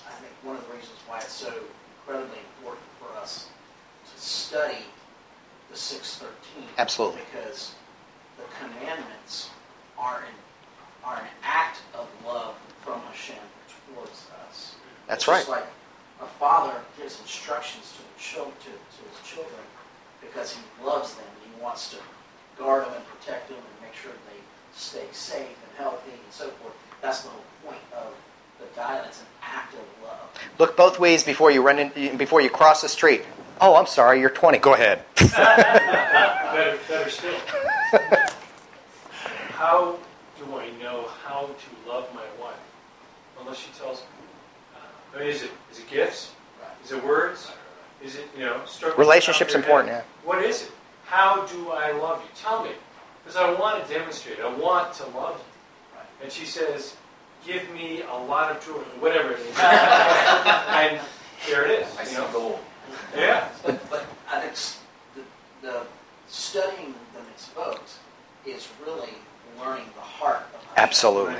[0.06, 1.52] I think, one of the reasons why it's so
[2.00, 3.48] incredibly important for us
[4.14, 4.20] to
[4.54, 4.86] study
[5.72, 6.68] the 613.
[6.78, 7.20] Absolutely.
[7.32, 7.74] Because
[8.38, 9.50] the commandments
[9.98, 10.34] are an,
[11.02, 13.42] are an act of love from Hashem
[13.88, 14.76] towards us.
[15.08, 15.38] That's It's right.
[15.38, 15.66] Just like
[16.22, 19.64] a father gives instructions to, to, to his children
[20.20, 21.26] because he loves them.
[21.26, 21.96] And he wants to
[22.56, 24.38] guard them and protect them and make sure they
[24.72, 26.74] stay safe and healthy and so forth.
[27.02, 28.14] That's the whole point of
[28.60, 30.30] the guidance, It's an act of love.
[30.60, 33.24] Look both ways before you run in, before you cross the street.
[33.60, 34.58] Oh, I'm sorry, you're 20.
[34.58, 35.04] Go ahead.
[35.16, 37.34] better, better still.
[39.52, 39.96] how
[40.38, 42.56] do I know how to love my wife?
[43.40, 44.06] Unless she tells me.
[45.14, 46.32] I mean, is it is it gifts?
[46.84, 47.52] Is it words?
[48.02, 48.60] Is it you know?
[48.98, 50.04] Relationship's the top of your important, head?
[50.24, 50.72] What is it?
[51.04, 52.28] How do I love you?
[52.34, 52.70] Tell me,
[53.22, 54.40] because I want to demonstrate.
[54.40, 56.00] I want to love you.
[56.24, 56.96] And she says,
[57.46, 61.00] "Give me a lot of joy, whatever it is." and
[61.46, 61.96] there it is.
[61.96, 62.28] I you see know?
[62.32, 62.58] gold.
[63.16, 63.48] Yeah.
[63.64, 64.54] But, but I think
[65.14, 65.82] the, the
[66.28, 67.80] studying the mitzvot
[68.46, 69.10] is really
[69.60, 70.42] learning the heart.
[70.76, 71.36] Absolutely.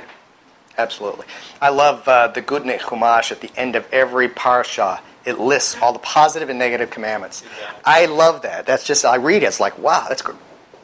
[0.77, 1.25] Absolutely.
[1.61, 4.99] I love uh, the Gutnik Chumash at the end of every parsha.
[5.23, 7.43] It lists all the positive and negative commandments.
[7.83, 8.65] I love that.
[8.65, 10.35] That's just, I read it, it's like, wow, that's good.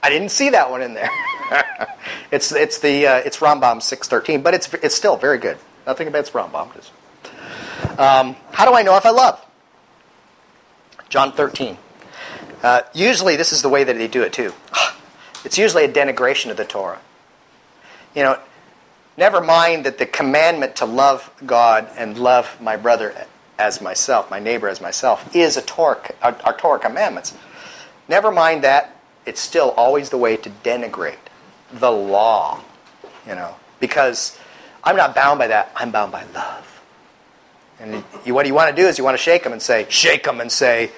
[0.04, 1.10] I didn't see that one in there.
[2.32, 5.58] it's it's the uh, it's Rambam six thirteen, but it's it's still very good.
[5.86, 6.74] Nothing against Rambam.
[6.74, 6.92] Just,
[8.00, 9.46] um, how do I know if I love?
[11.12, 11.78] John thirteen.
[12.64, 14.54] Uh, usually, this is the way that they do it too.
[15.44, 17.00] It's usually a denigration of the Torah.
[18.16, 18.40] You know,
[19.18, 23.26] never mind that the commandment to love God and love my brother
[23.58, 27.36] as myself, my neighbor as myself, is a Torah, our, our Torah commandments.
[28.08, 28.96] Never mind that
[29.26, 31.16] it's still always the way to denigrate
[31.74, 32.62] the law,
[33.28, 34.38] you know, because
[34.84, 35.72] I'm not bound by that.
[35.76, 36.71] I'm bound by love.
[37.82, 39.86] And you, what you want to do is you want to shake them and say,
[39.90, 40.92] shake them and say,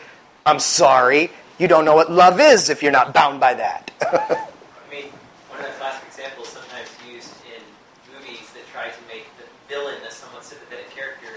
[0.45, 1.31] I'm sorry.
[1.57, 3.91] You don't know what love is if you're not bound by that.
[4.01, 5.05] I mean,
[5.49, 7.61] one of the classic examples sometimes used in
[8.13, 11.27] movies that try to make the villain a somewhat sympathetic character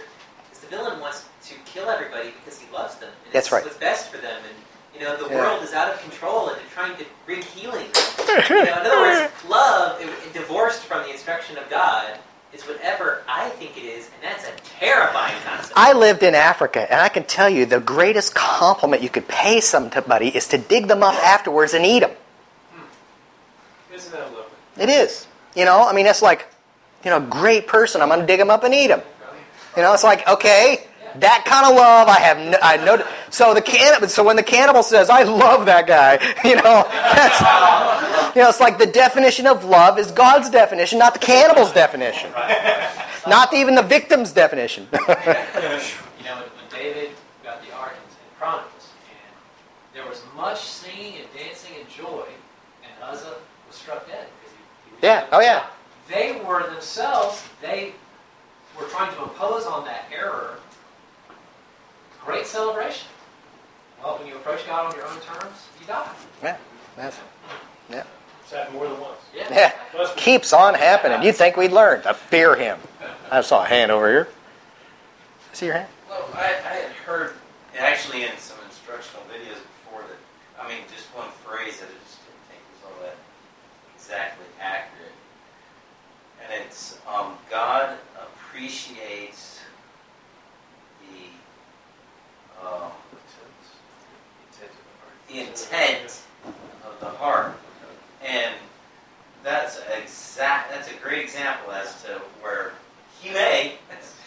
[0.50, 3.10] is the villain wants to kill everybody because he loves them.
[3.26, 3.64] And That's it's right.
[3.64, 4.40] what's best for them.
[4.42, 4.56] And
[4.98, 5.42] you know, the Yeah.
[5.42, 7.86] world is out of control, and they're trying to bring healing.
[8.26, 12.18] you know, in other words, love, it, it divorced from the instruction of God,
[12.56, 15.72] is whatever I think it is, and that's a terrifying concept.
[15.76, 19.60] I lived in Africa, and I can tell you the greatest compliment you could pay
[19.60, 22.12] somebody is to dig them up afterwards and eat them.
[22.72, 23.94] Hmm.
[23.94, 24.42] Isn't that lovely?
[24.78, 25.26] It is.
[25.54, 26.46] You know, I mean, that's like,
[27.04, 28.00] you know, great person.
[28.02, 29.02] I'm going to dig them up and eat them.
[29.76, 30.86] You know, it's like, okay,
[31.20, 32.38] that kind of love I have.
[32.38, 33.04] No, I know.
[33.30, 34.08] So the cannibal.
[34.08, 38.60] So when the cannibal says, "I love that guy," you know, that's, you know, it's
[38.60, 42.30] like the definition of love is God's definition, not the cannibal's definition,
[43.26, 44.88] not even the victim's definition.
[46.18, 47.10] You know, when, David
[47.44, 52.24] got the ark in, in Chronicles, and there was much singing and dancing and joy,
[52.82, 53.36] and Uzzah
[53.68, 55.66] was struck dead because he, he was Yeah, oh, yeah.
[56.08, 57.92] They were themselves, they
[58.76, 60.58] were trying to impose on that error
[62.26, 63.06] great celebration.
[64.02, 66.08] Well, when you approach God on your own terms, you die.
[66.42, 66.56] yeah,
[66.96, 67.16] that's,
[67.88, 68.02] yeah,
[68.42, 69.18] It's happened more than once.
[69.34, 69.46] Yeah.
[69.50, 69.72] yeah.
[69.92, 70.22] Trust me.
[70.22, 71.22] Keeps on happening.
[71.22, 72.02] You'd think we'd learned.
[72.02, 72.78] to fear him.
[73.30, 74.28] I saw a hand over here.
[75.52, 75.88] See your hand?
[76.10, 77.34] Well, I, I had heard,
[77.78, 82.18] actually in some instructional videos before that, I mean, just one phrase that I just
[82.26, 83.16] didn't think was all that
[83.94, 85.12] exactly accurate.
[86.44, 89.55] And it's, um, God appreciates
[92.62, 92.90] the, um,
[95.28, 96.22] the intent
[96.84, 97.52] of the heart.
[98.24, 98.54] And
[99.42, 102.72] that's exact, that's a great example as to where
[103.20, 103.74] he may,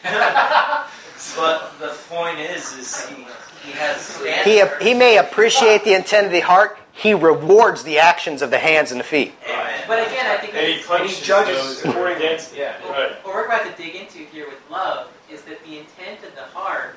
[0.03, 3.15] but the point is, is he,
[3.63, 4.17] he has.
[4.45, 6.77] He, he may appreciate the intent of the heart.
[6.93, 9.33] He rewards the actions of the hands and the feet.
[9.45, 9.81] Amen.
[9.87, 12.75] But again, I think And he what- punishes judges those against Yeah.
[12.89, 13.11] Right.
[13.25, 16.43] what we're about to dig into here with love is that the intent of the
[16.43, 16.95] heart,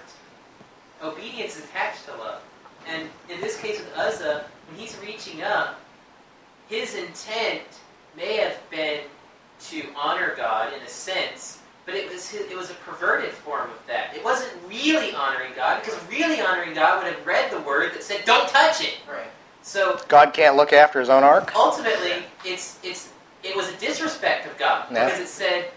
[1.03, 2.41] obedience is attached to love.
[2.89, 5.79] And in this case with Uzzah, when he's reaching up,
[6.69, 7.63] his intent
[8.17, 9.01] may have been
[9.69, 13.71] to honor God in a sense, but it was his, it was a perverted form
[13.71, 14.15] of that.
[14.15, 18.03] It wasn't really honoring God because really honoring God would have read the word that
[18.03, 19.27] said, "Don't touch it." Right.
[19.63, 21.53] So God can't look after his own ark?
[21.55, 23.11] ultimately, it's it's
[23.45, 25.05] it was a disrespect of God Yeah.
[25.05, 25.71] because it said,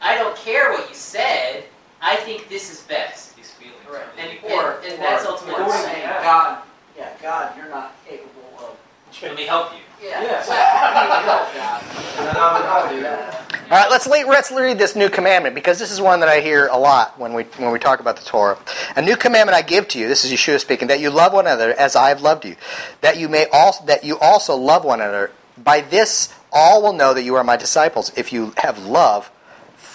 [0.00, 1.64] "I don't care what you said.
[2.00, 3.76] I think this is best." These feelings.
[3.90, 4.02] Right.
[4.18, 6.22] And, Or- and, and that's ultimately or what saying, saying.
[6.22, 6.62] God,
[6.96, 8.76] yeah, God, you're not capable of.
[9.22, 9.78] Let me help you.
[10.00, 10.44] Yeah, Yes.
[10.46, 11.58] exactly.
[11.60, 12.36] God.
[12.36, 16.20] I'll do All right, let's, le- let's read this new commandment because this is one
[16.20, 18.58] that I hear a lot when we, when we talk about the Torah.
[18.96, 21.46] A new commandment I give to you, this is Yeshua speaking, that you love one
[21.46, 22.54] another as I have loved you,
[23.00, 25.32] that you may also, that you also love one another.
[25.56, 29.30] By this, all will know that you are my disciples if you have love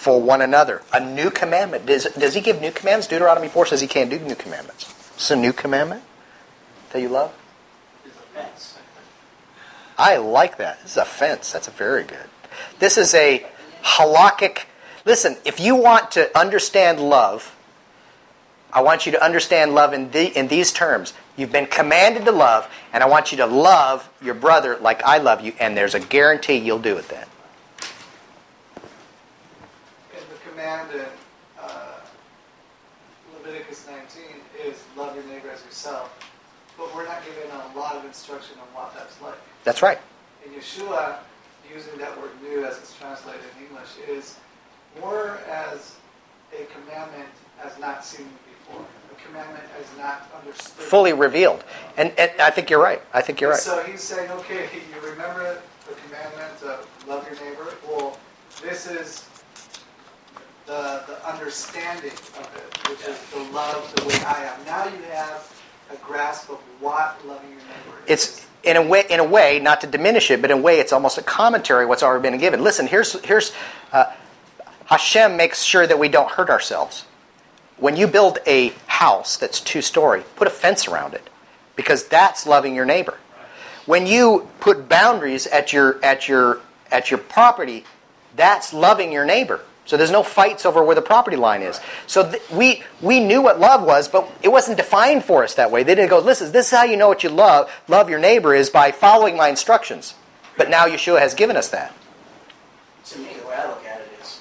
[0.04, 0.82] for one another.
[0.92, 1.86] A new commandment.
[1.86, 3.06] Does, does he give new commandments?
[3.06, 4.94] Deuteronomy 4 says he can't do new commandments.
[5.14, 6.02] It's a new commandment
[6.92, 7.34] that you love.
[9.96, 10.82] I like that.
[10.82, 11.52] This is a fence.
[11.52, 12.28] That's very good.
[12.80, 13.46] This is a
[13.82, 14.64] halakhic.
[15.06, 17.56] Listen, if you want to understand love,
[18.74, 21.14] I want you to understand love in, the, in these terms.
[21.36, 25.16] You've been commanded to love, and I want you to love your brother like I
[25.16, 27.26] love you, and there's a guarantee you'll do it then.
[30.16, 31.06] And the command in
[31.60, 32.00] uh,
[33.36, 34.22] Leviticus 19
[34.66, 36.18] is love your neighbor as yourself.
[36.76, 39.38] But we're not given a lot of instruction on what that's like.
[39.62, 39.98] That's right.
[40.44, 41.18] In Yeshua,
[41.72, 44.36] using that word new as it's translated in English, is
[45.00, 45.96] more as
[46.52, 47.28] a commandment
[47.62, 48.84] as not seen before.
[49.12, 50.72] A commandment as not understood.
[50.72, 51.62] Fully revealed.
[51.96, 53.00] And, and I think you're right.
[53.12, 53.60] I think you're right.
[53.60, 57.72] So he's saying, okay, you remember the commandment of love your neighbor?
[57.88, 58.18] Well,
[58.62, 59.28] This is
[60.66, 64.64] the, the understanding of it, which is the love the way I am.
[64.64, 68.10] Now you have a grasp of what loving your neighbor is.
[68.10, 70.80] It's in a way, in a way, not to diminish it, but in a way,
[70.80, 72.62] it's almost a commentary what's already been given.
[72.62, 73.52] Listen, here's here's
[73.92, 74.12] uh,
[74.86, 77.04] Hashem makes sure that we don't hurt ourselves.
[77.76, 81.28] When you build a house that's two story, put a fence around it,
[81.76, 83.18] because that's loving your neighbor.
[83.84, 87.84] When you put boundaries at your at your at your property,
[88.34, 89.60] that's loving your neighbor.
[89.86, 91.78] So there's no fights over where the property line is.
[92.06, 95.70] So th- we we knew what love was, but it wasn't defined for us that
[95.70, 95.82] way.
[95.82, 97.70] They didn't go, listen, this is how you know what you love.
[97.88, 100.14] Love your neighbor is by following my instructions.
[100.56, 101.92] But now Yeshua has given us that.
[103.06, 104.40] To me, the way I look at it is,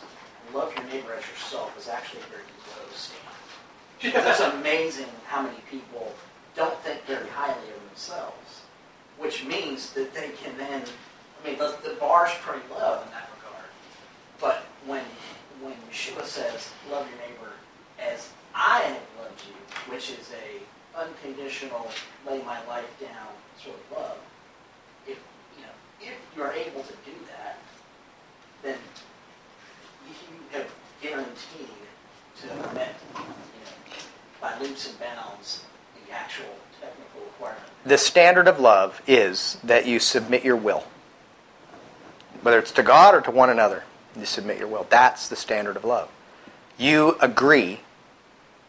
[0.54, 4.30] love your neighbor as yourself is actually a very low standard.
[4.30, 6.14] It's amazing how many people
[6.56, 8.62] don't think very highly of themselves,
[9.18, 10.84] which means that they can then,
[11.44, 13.66] I mean, the, the bar's pretty low in that regard.
[14.40, 15.04] But when
[15.64, 17.54] when Yeshua says, love your neighbor
[18.00, 21.90] as I have loved you, which is a unconditional,
[22.28, 23.28] lay my life down
[23.62, 24.18] sort of love,
[25.08, 25.18] if
[25.58, 25.72] you know,
[26.02, 27.58] if you're able to do that,
[28.62, 28.78] then
[30.08, 30.14] you
[30.52, 30.70] have
[31.02, 31.70] guaranteed
[32.42, 33.28] to have met, you know,
[34.42, 35.64] by leaps and bounds,
[36.06, 36.46] the actual
[36.82, 37.64] technical requirement.
[37.86, 40.84] The standard of love is that you submit your will.
[42.42, 43.84] Whether it's to God or to one another,
[44.18, 44.86] you submit your will.
[44.90, 46.10] That's the standard of love.
[46.78, 47.80] You agree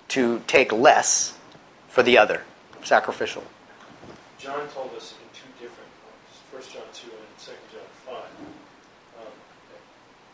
[0.09, 1.37] to take less
[1.89, 2.43] for the other,
[2.83, 3.43] sacrificial.
[4.39, 5.89] John told us in two different
[6.53, 8.17] points, 1 John 2 and 2 John 5.
[9.21, 9.33] Um,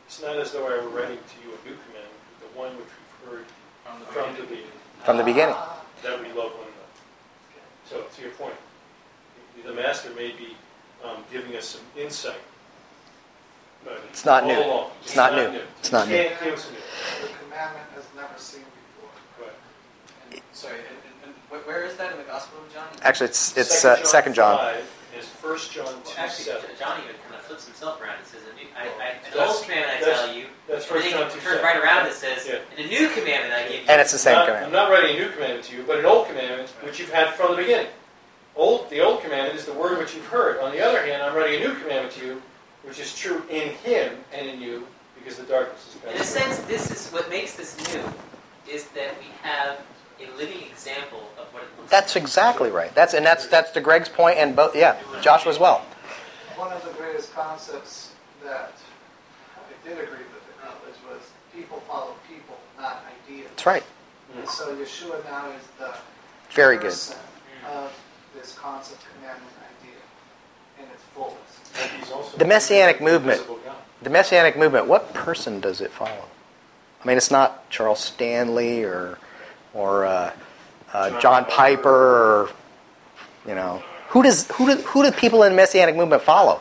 [0.07, 2.77] it's not as though I were writing to you a new commandment, but the one
[2.77, 3.44] which we've heard
[3.85, 4.49] From the from the beginning.
[4.49, 5.57] beginning, From the beginning.
[6.03, 6.99] that we love one another.
[7.88, 8.55] So, to your point,
[9.64, 10.57] the master may be
[11.05, 12.40] um, giving us some insight.
[13.85, 14.85] But It's not new.
[15.03, 15.61] It's not new.
[15.79, 16.14] It's not new.
[16.16, 16.51] can't new.
[16.53, 19.47] The commandment has never seen before.
[19.47, 19.53] Right.
[20.33, 22.87] And, sorry, and, and, and where is that in the Gospel of John?
[23.03, 24.59] Actually, it's it's uh, Second John.
[24.59, 26.71] 5 is 1 John 2 Well, actually, 7.
[26.79, 29.57] John even kind of flips himself around and says, a new, I, I, an That's-
[29.57, 31.62] old commandment I tell you, That's and 1 John 2 turns 7.
[31.64, 32.61] right around and says, Yeah.
[32.77, 33.88] and a new commandment I give you.
[33.88, 34.66] And it's the same Not- command.
[34.66, 37.35] I'm not writing a new commandment to you, but an old commandment which you've had
[37.35, 37.88] from the beginning.
[38.57, 40.61] Old, the old commandment is the word which you've heard.
[40.61, 42.43] On the other hand, I'm writing a new commandment to you,
[42.85, 44.87] which is true in him and in you,
[45.19, 48.03] because the darkness is In a sense, this is what makes this new,
[48.73, 49.79] is that we have
[50.21, 52.23] a living example of what it looks That's like.
[52.23, 52.95] exactly right.
[52.95, 54.77] That's and that's that's to Greg's point and both.
[54.77, 55.79] Yeah, Joshua as well.
[56.57, 58.12] One of the greatest concepts
[58.45, 58.73] that
[59.57, 61.23] I did agree with the college was
[61.55, 63.47] people follow people, not ideas.
[63.51, 63.83] That's right.
[64.37, 65.95] And so Yeshua now is the
[66.53, 66.93] Very good.
[67.73, 67.93] of
[68.35, 69.97] this concept commandment idea
[70.79, 71.37] in its fullest.
[72.37, 73.42] The Messianic movement.
[74.02, 74.87] The Messianic movement.
[74.87, 76.24] What person does it follow?
[77.02, 79.18] I mean, it's not Charles Stanley or
[79.72, 80.33] or uh,
[80.92, 82.50] uh, John Piper or
[83.46, 86.61] you know who does who do who do people in the Messianic movement follow?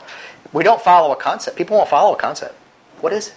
[0.54, 1.58] We don't follow a concept.
[1.58, 2.56] People won't follow a concept.
[3.02, 3.34] What is it?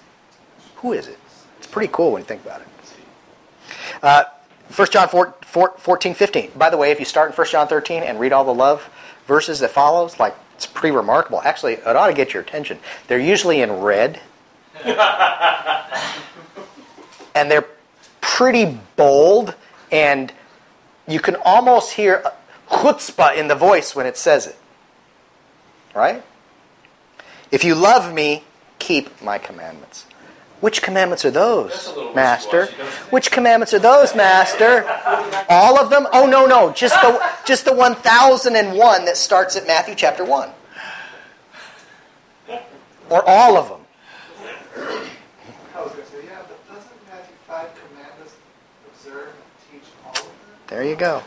[0.76, 1.18] Who is it?
[1.58, 2.68] It's pretty cool when you think about it.
[4.02, 4.24] Uh,
[4.74, 6.52] 1 John 4, 4, 14, 15.
[6.56, 8.88] By the way, if you start in 1 John 13 and read all the love
[9.26, 11.42] verses that follows, like it's pretty remarkable.
[11.42, 12.78] Actually, it ought to get your attention.
[13.08, 14.20] They're usually in red.
[17.34, 17.66] and they're
[18.20, 19.56] pretty bold,
[19.90, 20.32] and
[21.08, 22.22] you can almost hear
[22.70, 24.56] chutzpah in the voice when it says it.
[25.96, 26.22] Right?
[27.50, 28.44] If you love me,
[28.78, 30.06] keep my commandments.
[30.62, 32.60] Which commandments are those, Master?
[32.60, 33.12] wishy-washy, don't you think?
[33.12, 34.84] Which commandments are those, Master?
[35.48, 36.06] All of them?
[36.12, 39.96] Oh no, no, just the just the one thousand and one that starts at Matthew
[39.96, 40.50] chapter one,
[43.10, 43.80] or all of them.
[45.74, 48.12] I was going to say, yeah, doesn't Matthew 5 command
[48.88, 49.32] observe
[49.68, 50.26] teach all of them?
[50.68, 51.24] There you go.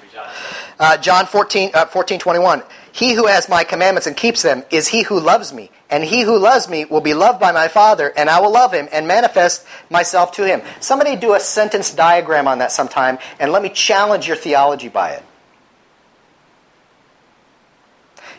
[0.79, 2.63] Uh, John 14, uh, 14, 21.
[2.95, 5.69] He who has my commandments and keeps them is he who loves me.
[5.89, 8.71] And he who loves me will be loved by my Father, and I will love
[8.71, 10.61] him and manifest myself to him.
[10.79, 15.09] Somebody do a sentence diagram on that sometime, and let me challenge your theology by
[15.09, 15.23] it.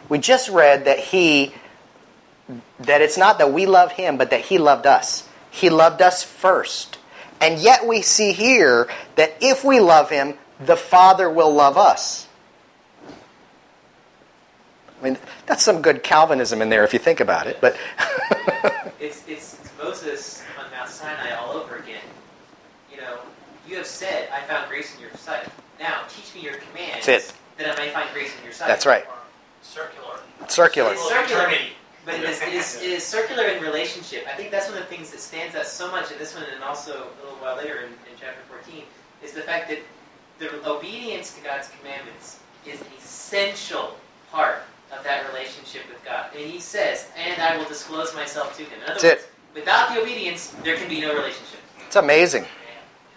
[0.09, 1.53] We just read that he,
[2.78, 5.28] that it's not that we love him, but that he loved us.
[5.51, 6.97] He loved us first.
[7.43, 12.26] And yet we see here that if we love him, the Father will love us.
[15.01, 17.59] I mean, that's some good Calvinism in there if you think about it.
[17.61, 17.76] But
[18.99, 22.03] It's, it's, it's Moses on Mount Sinai all over again.
[22.90, 23.18] You know,
[23.68, 25.47] you have said, I found grace in your sight.
[25.78, 27.07] Now, teach me your commands.
[27.07, 27.34] That's it.
[27.59, 28.68] That I may find grace in your sight.
[28.68, 29.05] that's right.
[29.62, 30.18] Circular.
[30.49, 30.92] Circular.
[30.92, 31.53] It's circular.
[32.05, 34.26] But it is, it, is, it is circular in relationship.
[34.28, 36.44] I think that's one of the things that stands out so much in this one,
[36.55, 38.84] and also a little while later in, in chapter 14,
[39.24, 39.80] is the fact that
[40.38, 43.97] the obedience to God's commandments is an essential
[44.30, 44.62] part
[44.93, 46.26] of that relationship with God.
[46.37, 48.72] And he says, and I will disclose myself to him.
[48.78, 49.30] In other That's words, it.
[49.55, 51.61] without the obedience, there can be no relationship.
[51.87, 52.47] It's amazing.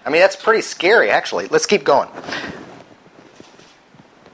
[0.05, 1.47] I mean, that's pretty scary, actually.
[1.47, 2.09] Let's keep going.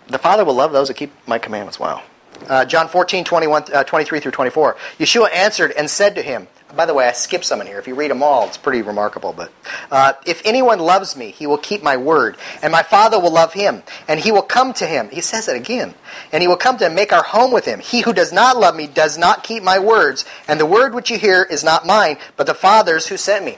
[0.07, 1.79] The Father will love those that keep my commandments.
[1.79, 2.03] Wow.
[2.47, 4.77] Uh, John 14, 21, uh, 23 through 24.
[4.99, 7.80] Yeshua answered and said to him, by the way, I skipped some in here.
[7.80, 9.34] If you read them all, it's pretty remarkable.
[9.34, 9.51] But
[9.91, 13.53] uh, if anyone loves me, he will keep my word, and my Father will love
[13.53, 15.09] him, and he will come to him.
[15.09, 15.93] He says it again.
[16.32, 17.80] And he will come to him, make our home with him.
[17.80, 21.09] He who does not love me does not keep my words, and the word which
[21.09, 23.57] you hear is not mine, but the Father's who sent me.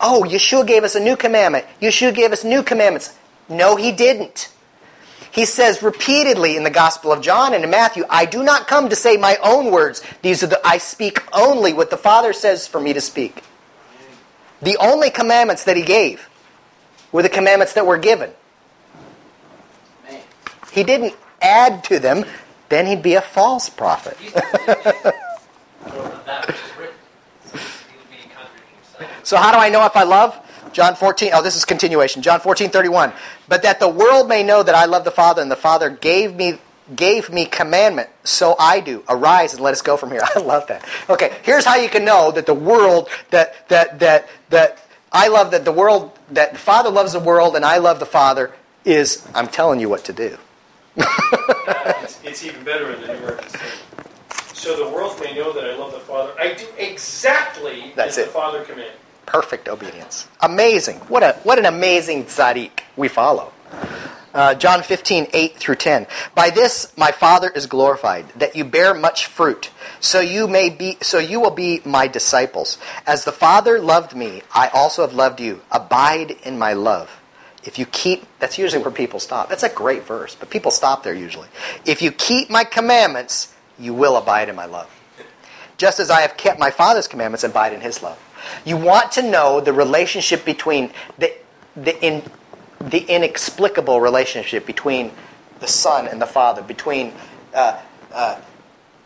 [0.00, 1.66] Oh, Yeshua gave us a new commandment.
[1.80, 3.16] Yeshua gave us new commandments.
[3.48, 4.50] No, he didn't.
[5.32, 8.88] He says repeatedly in the Gospel of John and in Matthew, I do not come
[8.88, 10.02] to say my own words.
[10.22, 13.44] These are the I speak only what the Father says for me to speak.
[14.62, 16.28] The only commandments that he gave
[17.12, 18.32] were the commandments that were given.
[20.72, 22.24] He didn't add to them,
[22.68, 24.16] then he'd be a false prophet.
[24.18, 26.94] He's not of that which is written.
[27.52, 27.58] He
[27.96, 29.26] would be contradicting himself.
[29.26, 30.38] So how do I know if I love?
[30.72, 32.22] John 14, oh, this is continuation.
[32.22, 33.12] John 14, 31.
[33.48, 36.34] But that the world may know that I love the Father, and the Father gave
[36.34, 36.58] me
[36.96, 39.04] gave me commandment, so I do.
[39.08, 40.22] Arise and let us go from here.
[40.34, 40.84] I love that.
[41.08, 44.78] Okay, here's how you can know that the world, that that that that
[45.12, 48.06] I love that the world, that the Father loves the world and I love the
[48.06, 48.52] Father,
[48.84, 50.36] is I'm telling you what to do.
[50.96, 53.78] It's, it's even better in the New American Standard.
[54.52, 56.32] So the world may know that I love the Father.
[56.38, 58.30] I do exactly That's as the.
[58.32, 58.92] Father commanded.
[59.30, 60.26] Perfect obedience.
[60.40, 60.96] Amazing.
[61.08, 63.52] What a what an amazing tzaddik we follow.
[64.34, 66.06] Uh, John 15, 8 through 10.
[66.34, 69.70] By this my Father is glorified, that you bear much fruit,
[70.00, 72.76] so you may be so you will be my disciples.
[73.06, 75.62] As the Father loved me, I also have loved you.
[75.70, 77.20] Abide in my love.
[77.62, 79.48] If you keep that's usually where people stop.
[79.48, 81.48] That's a great verse, but people stop there usually.
[81.84, 84.90] If you keep my commandments, you will abide in my love.
[85.76, 88.18] Just as I have kept my Father's commandments and abide in his love.
[88.64, 91.32] You want to know the relationship between the
[91.76, 92.22] the in
[92.80, 95.12] the inexplicable relationship between
[95.60, 97.12] the Son and the Father, between
[97.54, 97.78] uh,
[98.12, 98.40] uh,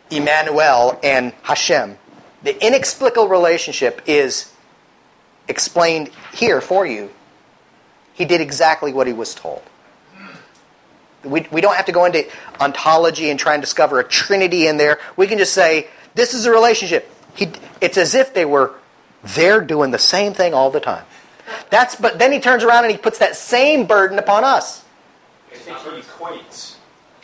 [0.09, 1.97] Emmanuel and Hashem.
[2.43, 4.51] The inexplicable relationship is
[5.47, 7.11] explained here for you.
[8.13, 9.61] He did exactly what he was told.
[11.23, 12.25] We, we don't have to go into
[12.61, 14.99] ontology and try and discover a trinity in there.
[15.17, 17.11] We can just say, this is a relationship.
[17.33, 18.75] He, it's as if they were
[19.25, 21.05] there doing the same thing all the time.
[21.69, 24.83] That's but then he turns around and he puts that same burden upon us.
[25.51, 26.75] I think he equates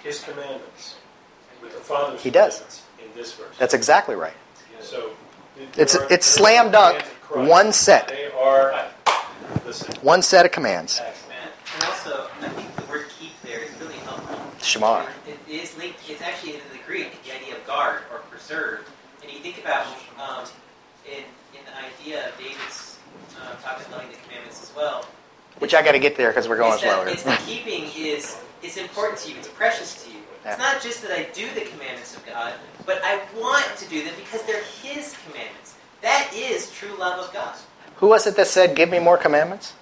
[0.04, 0.96] his commandments
[1.62, 2.56] with the Father's He does.
[2.56, 3.56] commandments in this verse.
[3.58, 4.34] That's exactly right.
[4.80, 5.12] so
[5.78, 7.50] It's- are- it's slam dunk, commands of Christ.
[7.50, 8.08] one set.
[8.08, 8.86] They are
[9.66, 9.94] listen.
[10.02, 11.00] One set of commands.
[11.00, 11.38] Man.
[11.76, 14.38] And also, I think the word keep there is really helpful.
[14.60, 15.06] Shamar.
[15.28, 18.88] It is linked, it's actually in the Greek, the idea of guard or preserve.
[19.24, 19.86] And you think about
[20.20, 20.46] um,
[21.06, 21.20] in,
[21.58, 21.72] in the
[22.02, 22.98] idea of David's
[23.40, 25.06] uh, talking about loving the commandments as well.
[25.60, 27.08] Which I got to get there because we're going it's that, slower.
[27.08, 30.18] it's that keeping is it's important to you, it's precious to you.
[30.44, 30.52] Yeah.
[30.52, 32.54] It's not just that I do the commandments of God,
[32.86, 35.76] but I want to do them because they're His commandments.
[36.02, 37.56] That is true love of God.
[37.98, 39.74] Who was it that said, "Give me more commandments"?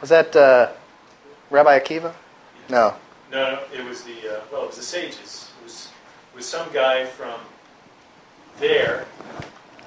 [0.00, 0.70] Was that uh,
[1.50, 2.14] Rabbi Akiva?
[2.70, 2.94] No.
[3.30, 5.50] No, no, it was the uh, well, it was the sages.
[5.60, 5.88] It was
[6.32, 7.38] it was some guy from
[8.58, 9.04] there.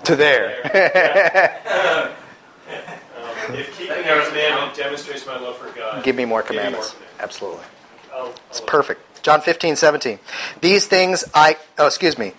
[0.06, 2.12] To there.
[3.48, 6.56] Um, if keeping the commandment demonstrates my love for God, Give me more Give me
[6.58, 6.92] more commandments.
[6.92, 7.24] commandments.
[7.24, 7.64] Absolutely.
[8.14, 9.02] I'll, It's I'll- perfect.
[9.24, 10.20] John 15, 17.
[10.62, 12.34] These things I, oh, excuse me.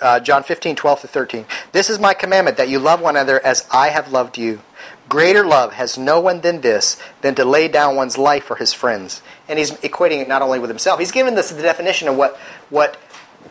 [0.00, 1.46] Uh, John 15, 12 to 13.
[1.72, 4.60] This is my commandment that you love one another as I have loved you.
[5.08, 8.72] Greater love has no one than this, than to lay down one's life for his
[8.72, 9.22] friends.
[9.48, 12.36] And he's equating it not only with himself, he's given this the definition of what,
[12.70, 12.96] what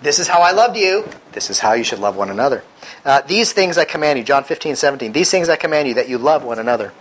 [0.01, 2.63] this is how I loved you, this is how you should love one another.
[3.03, 5.11] Uh, these things I command you, John 15, 17.
[5.11, 6.91] These things I command you, that you love one another.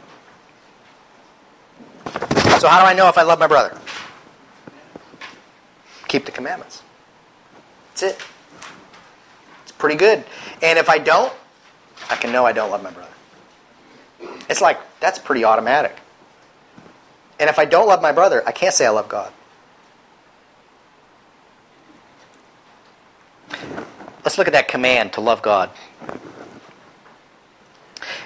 [2.58, 3.78] So, how do I know if I love my brother?
[6.08, 6.82] Keep the commandments.
[7.90, 8.22] That's it.
[9.62, 10.24] It's pretty good.
[10.62, 11.32] And if I don't,
[12.10, 13.10] I can know I don't love my brother.
[14.48, 15.96] It's like, that's pretty automatic.
[17.38, 19.32] And if I don't love my brother, I can't say I love God.
[24.24, 25.70] Let's look at that command to love God.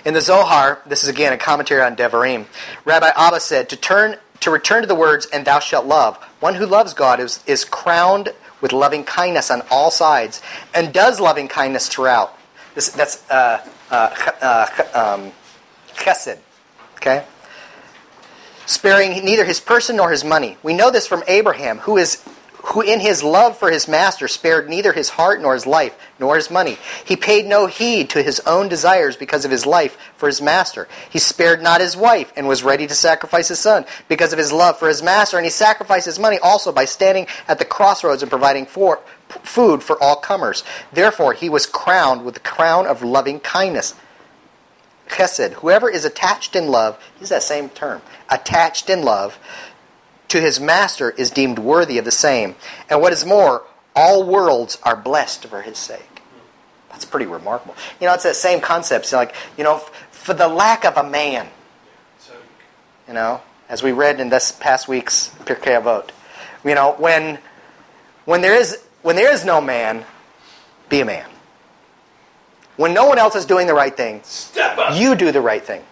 [0.05, 2.47] In the Zohar, this is again a commentary on Devarim,
[2.85, 6.17] Rabbi Abba said, to turn to return to the words, and thou shalt love.
[6.41, 10.41] One who loves God is, is crowned with loving kindness on all sides,
[10.75, 12.37] and does loving kindness throughout.
[12.75, 15.33] This, that's uh, uh, uh, um,
[15.95, 16.39] chesed.
[16.97, 17.25] Okay?
[18.67, 20.57] Sparing neither his person nor his money.
[20.63, 22.23] We know this from Abraham, who is
[22.65, 26.37] who in his love for his master spared neither his heart nor his life nor
[26.37, 26.77] his money.
[27.05, 30.89] He paid no heed to his own desires because of his life for his master.
[31.09, 34.53] He spared not his wife and was ready to sacrifice his son because of his
[34.53, 35.37] love for his master.
[35.37, 39.83] And he sacrificed his money also by standing at the crossroads and providing for, food
[39.83, 40.65] for all comers.
[40.93, 43.95] Therefore, he was crowned with the crown of loving kindness.
[45.09, 49.39] Chesed, whoever is attached in love, use that same term, attached in love,
[50.29, 52.55] to his master is deemed worthy of the same.
[52.89, 53.65] And what is more,
[53.97, 56.23] all worlds are blessed for his sake.
[56.91, 57.75] That's pretty remarkable.
[58.01, 59.07] You know, it's that same concept.
[59.07, 59.79] It's like, you know,
[60.11, 61.49] for the lack of a man,
[63.07, 66.11] you know, as we read in this past week's Pirkei Avot,
[66.65, 67.39] you know, when
[68.25, 70.05] when there is when there is no man,
[70.89, 71.29] be a man.
[72.77, 74.99] When no one else is doing the right thing, step up.
[74.99, 75.83] you do the right thing.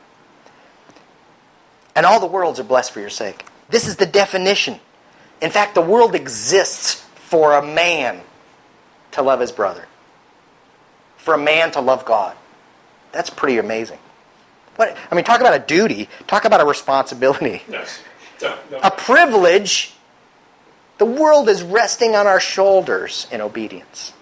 [1.95, 3.45] And all the worlds are blessed for your sake.
[3.69, 4.81] This is the definition.
[5.41, 8.21] In fact, the world exists for a man
[9.13, 9.87] to love his brother,
[11.17, 12.37] for a man to love God.
[13.13, 13.99] That's pretty amazing.
[14.77, 17.85] What, I mean, talk about a duty, talk about a responsibility, No,
[18.71, 18.79] no.
[18.83, 19.95] a privilege.
[20.99, 24.13] The world is resting on our shoulders in obedience.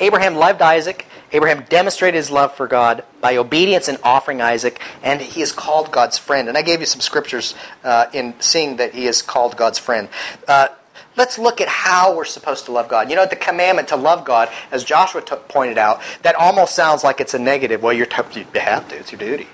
[0.00, 1.06] Abraham loved Isaac.
[1.32, 5.92] Abraham demonstrated his love for God by obedience in offering Isaac, and he is called
[5.92, 6.48] God's friend.
[6.48, 7.54] And I gave you some scriptures
[7.84, 10.08] uh, in seeing that he is called God's friend.
[10.46, 10.68] Uh,
[11.16, 13.10] let's look at how we're supposed to love God.
[13.10, 17.04] You know, the commandment to love God, as Joshua t- pointed out, that almost sounds
[17.04, 17.82] like it's a negative.
[17.82, 19.48] Well, you're t- you have to; it's your duty.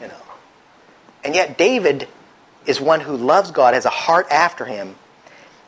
[0.00, 0.14] You know,
[1.24, 2.06] and yet David
[2.66, 4.94] is one who loves God, has a heart after Him,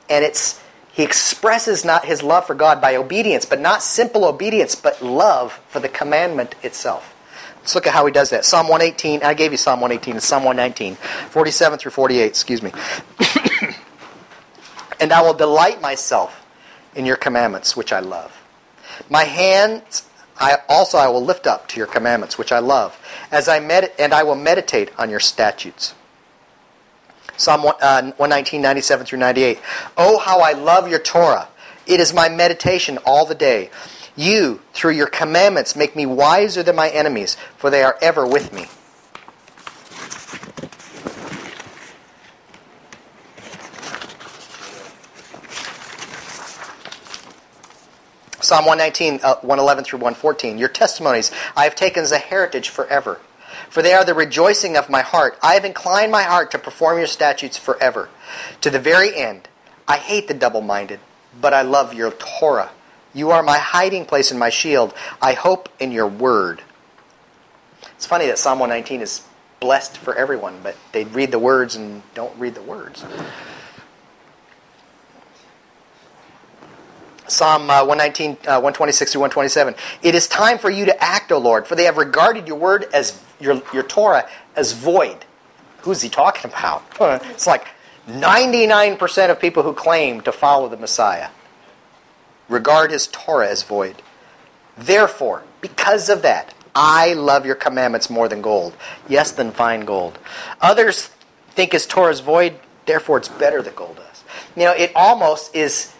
[0.08, 0.62] and it's
[0.98, 5.60] he expresses not his love for God by obedience, but not simple obedience, but love
[5.68, 7.14] for the commandment itself.
[7.60, 8.44] Let's look at how he does that.
[8.44, 12.72] Psalm 118, I gave you Psalm 118 and Psalm 119, 47 through 48, excuse me.
[14.98, 16.44] and I will delight myself
[16.96, 18.36] in your commandments, which I love.
[19.08, 20.02] My hands
[20.40, 22.98] I also I will lift up to your commandments, which I love,
[23.30, 25.94] as I med- and I will meditate on your statutes.
[27.38, 29.60] Psalm 1, uh, 119, 97 through 98.
[29.96, 31.48] Oh, how I love your Torah.
[31.86, 33.70] It is my meditation all the day.
[34.16, 38.52] You, through your commandments, make me wiser than my enemies, for they are ever with
[38.52, 38.66] me.
[48.40, 50.58] Psalm 119, uh, 111 through 114.
[50.58, 53.20] Your testimonies I have taken as a heritage forever.
[53.70, 55.38] For they are the rejoicing of my heart.
[55.42, 58.08] I have inclined my heart to perform your statutes forever.
[58.62, 59.48] To the very end.
[59.86, 61.00] I hate the double minded,
[61.40, 62.70] but I love your Torah.
[63.14, 64.94] You are my hiding place and my shield.
[65.20, 66.62] I hope in your word.
[67.96, 69.24] It's funny that Psalm 119 is
[69.60, 73.04] blessed for everyone, but they read the words and don't read the words.
[77.28, 79.74] Psalm uh, 119, uh, 126 through 127.
[80.02, 82.86] It is time for you to act, O Lord, for they have regarded your word
[82.92, 85.24] as your, your Torah as void.
[85.82, 86.82] Who's he talking about?
[87.30, 87.66] It's like
[88.08, 91.28] 99% of people who claim to follow the Messiah
[92.48, 94.02] regard his Torah as void.
[94.76, 98.74] Therefore, because of that, I love your commandments more than gold.
[99.08, 100.18] Yes, than fine gold.
[100.60, 101.10] Others
[101.50, 104.24] think his Torah is void, therefore it's better than gold does.
[104.56, 105.94] You know, it almost is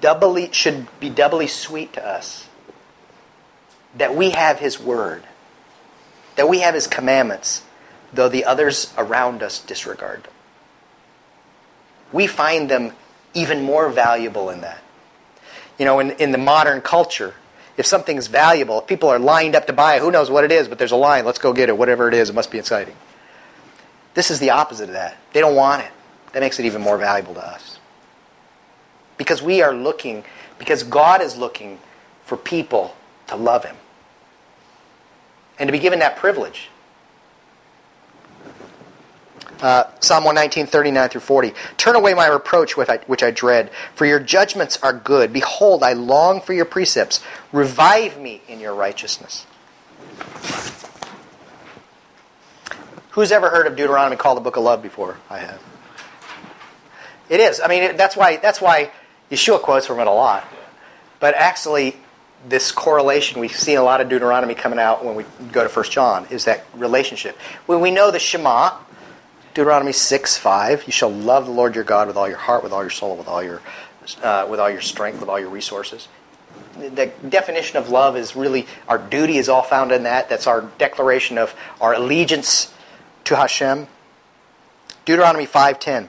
[0.00, 2.48] doubly should be doubly sweet to us.
[3.96, 5.24] That we have his word.
[6.36, 7.64] That we have his commandments
[8.12, 10.32] though the others around us disregard them.
[12.12, 12.92] We find them
[13.34, 14.82] even more valuable in that.
[15.78, 17.34] You know in, in the modern culture
[17.76, 20.52] if something's valuable if people are lined up to buy it who knows what it
[20.52, 22.58] is but there's a line let's go get it whatever it is it must be
[22.58, 22.94] exciting.
[24.12, 25.16] This is the opposite of that.
[25.32, 25.90] They don't want it.
[26.32, 27.79] That makes it even more valuable to us
[29.20, 30.24] because we are looking,
[30.58, 31.78] because God is looking
[32.24, 32.96] for people
[33.26, 33.76] to love Him
[35.58, 36.70] and to be given that privilege.
[39.60, 41.52] Uh, Psalm 119, 39 through 40.
[41.76, 45.34] Turn away my reproach, which I, which I dread, for your judgments are good.
[45.34, 47.20] Behold, I long for your precepts.
[47.52, 49.44] Revive me in your righteousness.
[53.10, 55.18] Who's ever heard of Deuteronomy called the book of love before?
[55.28, 55.62] I have.
[57.28, 57.60] It is.
[57.60, 58.38] I mean, that's why.
[58.38, 58.90] That's why
[59.30, 60.46] Yeshua quotes from it a lot.
[61.18, 61.96] But actually,
[62.48, 65.92] this correlation we see a lot of Deuteronomy coming out when we go to First
[65.92, 67.36] John is that relationship.
[67.66, 68.78] When we know the Shema,
[69.54, 70.84] Deuteronomy 6 5.
[70.86, 73.16] You shall love the Lord your God with all your heart, with all your soul,
[73.16, 73.60] with all your,
[74.22, 76.08] uh, with all your strength, with all your resources.
[76.78, 80.28] The definition of love is really our duty is all found in that.
[80.28, 82.72] That's our declaration of our allegiance
[83.24, 83.88] to Hashem.
[85.04, 86.08] Deuteronomy 5:10.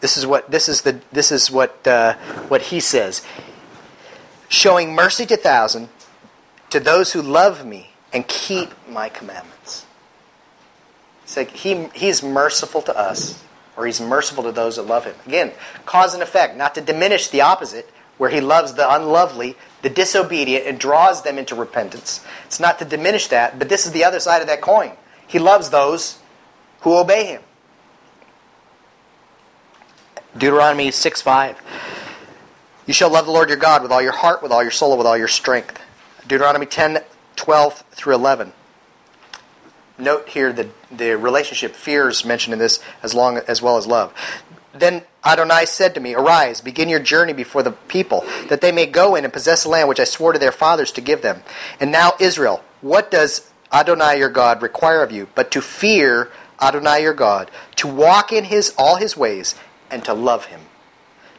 [0.00, 2.14] This is what this is the this is what uh,
[2.48, 3.24] what he says.
[4.48, 5.88] Showing mercy to thousand,
[6.70, 9.86] to those who love me and keep my commandments.
[11.24, 13.42] It's like he, he's merciful to us,
[13.76, 15.16] or he's merciful to those that love him.
[15.26, 15.52] Again,
[15.84, 20.66] cause and effect, not to diminish the opposite, where he loves the unlovely, the disobedient,
[20.66, 22.24] and draws them into repentance.
[22.44, 24.92] It's not to diminish that, but this is the other side of that coin.
[25.26, 26.20] He loves those
[26.82, 27.42] who obey him.
[30.38, 31.62] Deuteronomy 6 5.
[32.86, 34.96] You shall love the Lord your God with all your heart, with all your soul,
[34.96, 35.80] with all your strength.
[36.26, 36.98] Deuteronomy 10
[37.36, 38.52] 12 through 11.
[39.98, 44.12] Note here the, the relationship, fears mentioned in this as, long, as well as love.
[44.74, 48.86] Then Adonai said to me, Arise, begin your journey before the people, that they may
[48.86, 51.42] go in and possess the land which I swore to their fathers to give them.
[51.80, 56.30] And now, Israel, what does Adonai your God require of you but to fear
[56.60, 59.54] Adonai your God, to walk in his all his ways,
[59.90, 60.60] and to love him,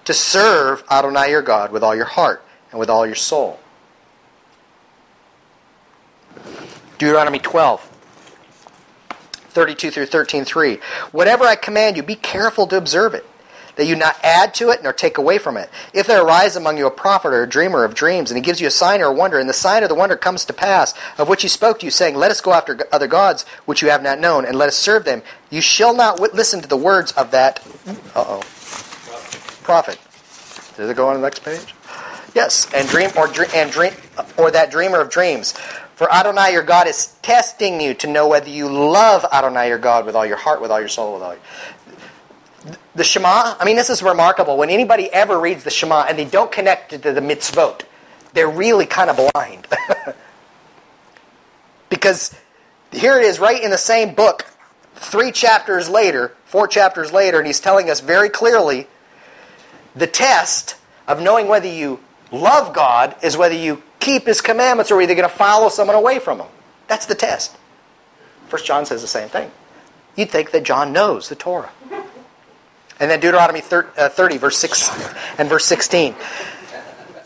[0.06, 3.60] to serve Adonai your God with all your heart and with all your soul.
[6.98, 7.94] Deuteronomy 12.
[9.50, 10.80] 32 through 13:3.
[11.12, 13.26] Whatever I command you, be careful to observe it,
[13.78, 15.70] that you not add to it nor take away from it.
[15.94, 18.60] If there arise among you a prophet or a dreamer of dreams, and he gives
[18.60, 20.94] you a sign or a wonder, and the sign or the wonder comes to pass,
[21.18, 23.90] of which he spoke to you, saying, Let us go after other gods which you
[23.90, 27.12] have not known, and let us serve them, you shall not listen to the words
[27.14, 27.66] of that
[28.14, 28.42] uh-oh,
[29.64, 29.98] prophet.
[30.76, 31.74] Does it go on the next page?
[32.36, 33.94] Yes, and dream or dream and dream
[34.38, 35.54] or that dreamer of dreams.
[35.96, 40.06] For Adonai your God is testing you to know whether you love Adonai your God
[40.06, 41.42] with all your heart, with all your soul, with all your...
[42.96, 44.58] The Shema, I mean, this is remarkable.
[44.58, 47.84] When anybody ever reads the Shema and they don't connect it to the mitzvot,
[48.34, 49.68] they're really kind of blind.
[51.90, 52.36] because
[52.92, 54.46] here it is right in the same book,
[54.96, 58.88] three chapters later, four chapters later, and he's telling us very clearly
[59.96, 60.76] the test
[61.08, 62.00] of knowing whether you
[62.32, 65.96] love God is whether you keep his commandments or are either going to follow someone
[65.96, 66.48] away from him.
[66.88, 67.56] That's the test.
[68.48, 69.52] First John says the same thing.
[70.16, 71.70] You'd think that John knows the Torah.
[73.00, 74.90] And then Deuteronomy uh, 30, verse 6
[75.40, 76.16] and verse 16.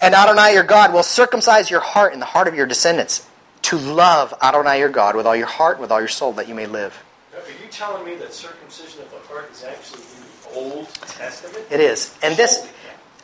[0.02, 3.28] And Adonai your God will circumcise your heart and the heart of your descendants
[3.64, 6.48] to love Adonai your God with all your heart, and with all your soul, that
[6.48, 7.04] you may live.
[7.34, 11.66] Are you telling me that circumcision of the heart is actually in the Old Testament?
[11.70, 12.18] It is.
[12.22, 12.68] And this,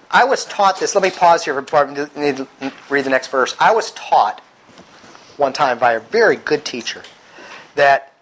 [0.10, 0.96] I was taught this.
[0.96, 2.48] Let me pause here before I need to
[2.90, 3.56] read the next verse.
[3.60, 4.42] I was taught
[5.38, 7.04] one time by a very good teacher
[7.76, 8.14] that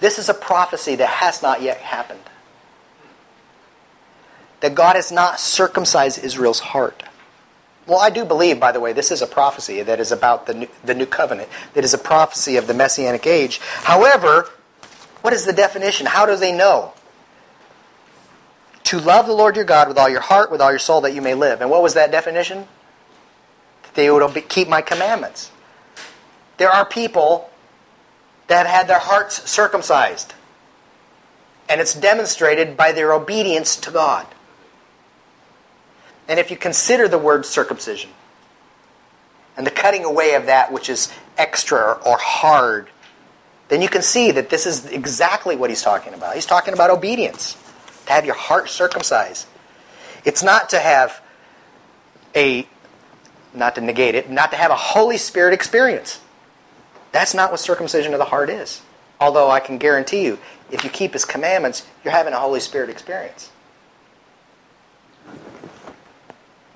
[0.00, 2.20] this is a prophecy that has not yet happened.
[4.60, 7.02] That God has not circumcised Israel's heart.
[7.86, 10.54] Well, I do believe, by the way, this is a prophecy that is about the
[10.54, 13.60] new, the new covenant, that is a prophecy of the Messianic age.
[13.62, 14.50] However,
[15.22, 16.06] what is the definition?
[16.06, 16.92] How do they know?
[18.84, 21.14] To love the Lord your God with all your heart, with all your soul, that
[21.14, 21.60] you may live.
[21.60, 22.66] And what was that definition?
[23.84, 25.50] That they would keep my commandments.
[26.58, 27.50] There are people
[28.48, 30.34] that have had their hearts circumcised.
[31.68, 34.26] And it's demonstrated by their obedience to God.
[36.28, 38.10] And if you consider the word circumcision
[39.56, 42.90] and the cutting away of that which is extra or hard,
[43.68, 46.34] then you can see that this is exactly what he's talking about.
[46.34, 47.56] He's talking about obedience,
[48.06, 49.46] to have your heart circumcised.
[50.24, 51.20] It's not to have
[52.36, 52.66] a,
[53.54, 56.20] not to negate it, not to have a Holy Spirit experience.
[57.12, 58.82] That's not what circumcision of the heart is.
[59.20, 60.38] Although I can guarantee you,
[60.70, 63.50] if you keep his commandments, you're having a Holy Spirit experience.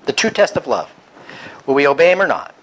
[0.05, 0.92] The true test of love.
[1.66, 2.55] Will we obey him or not?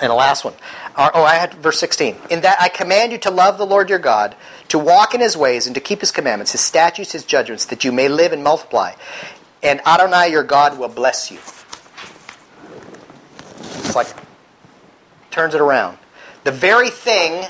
[0.00, 0.54] And the last one.
[0.96, 2.16] Oh, I had verse 16.
[2.30, 4.34] In that I command you to love the Lord your God,
[4.68, 7.84] to walk in his ways, and to keep his commandments, his statutes, his judgments, that
[7.84, 8.92] you may live and multiply.
[9.62, 11.38] And Adonai your God will bless you.
[13.58, 14.08] It's like,
[15.30, 15.98] turns it around.
[16.44, 17.46] The very thing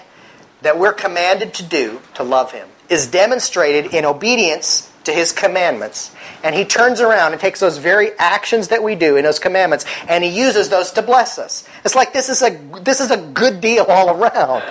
[0.63, 6.15] that we're commanded to do, to love him, is demonstrated in obedience to his commandments.
[6.45, 9.87] And he turns around and takes those very actions that we do in those commandments
[10.09, 11.67] and he uses those to bless us.
[11.85, 12.51] It's like this is a
[12.83, 14.63] this is a good deal all around.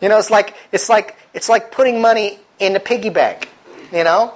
[0.00, 3.48] You know, it's like it's like it's like putting money in the piggy bank,
[3.92, 4.34] you know?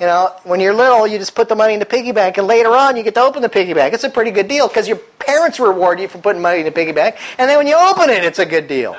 [0.00, 2.48] You know, when you're little, you just put the money in the piggy bank, and
[2.48, 3.94] later on, you get to open the piggy bank.
[3.94, 6.72] It's a pretty good deal because your parents reward you for putting money in the
[6.72, 8.96] piggy bank, and then when you open it, it's a good deal.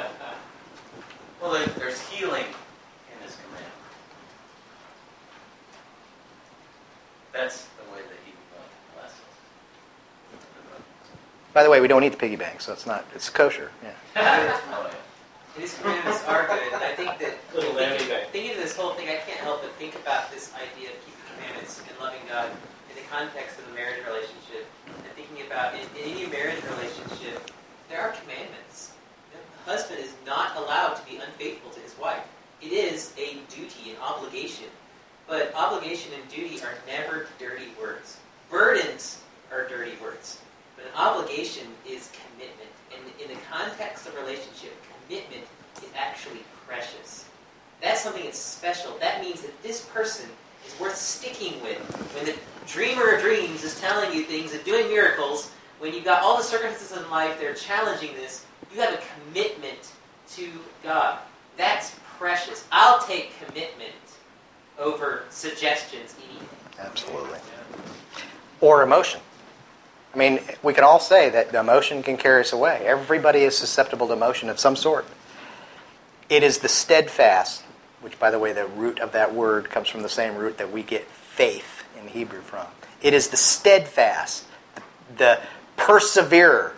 [1.41, 3.65] Well, there's healing in this command.
[7.35, 9.35] That's the way that he would want to bless us.
[11.53, 13.05] By the way, we don't eat the piggy bank, so it's not.
[13.13, 13.71] It's kosher.
[13.83, 13.91] Yeah.
[14.71, 14.93] Oh, yeah.
[15.57, 16.73] These commandments are good.
[16.73, 18.29] I think that Little lammy thinking, bank.
[18.31, 21.23] thinking of this whole thing, I can't help but think about this idea of keeping
[21.35, 22.51] commandments and loving God
[22.89, 24.67] in the context of a marriage relationship.
[24.87, 27.51] And thinking about in, in any marriage relationship,
[27.89, 28.91] there are commandments.
[29.31, 32.23] The husband is not allowed to be unfaithful to his wife.
[32.61, 34.67] It is a duty, an obligation.
[35.27, 38.17] But obligation and duty are never dirty words.
[38.49, 39.21] Burdens
[39.51, 40.39] are dirty words.
[40.75, 42.69] But an obligation is commitment.
[42.93, 44.73] And in the context of relationship,
[45.07, 45.43] commitment
[45.77, 47.25] is actually precious.
[47.81, 48.97] That's something that's special.
[48.99, 50.29] That means that this person
[50.65, 51.77] is worth sticking with.
[52.15, 52.35] When the
[52.67, 56.43] dreamer of dreams is telling you things and doing miracles, when you've got all the
[56.43, 59.91] circumstances in life that are challenging this, you have a commitment
[60.35, 60.49] to
[60.83, 61.19] God.
[61.57, 62.65] That's precious.
[62.71, 63.91] I'll take commitment
[64.79, 66.45] over suggestions any day.
[66.79, 67.39] Absolutely.
[68.61, 69.21] Or emotion.
[70.13, 72.83] I mean, we can all say that emotion can carry us away.
[72.85, 75.05] Everybody is susceptible to emotion of some sort.
[76.29, 77.63] It is the steadfast,
[78.01, 80.71] which, by the way, the root of that word comes from the same root that
[80.71, 82.65] we get faith in Hebrew from.
[83.01, 84.45] It is the steadfast,
[85.17, 85.41] the
[85.75, 86.73] perseverer,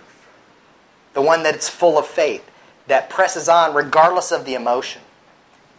[1.14, 2.50] the one that is full of faith,
[2.88, 5.02] that presses on regardless of the emotion.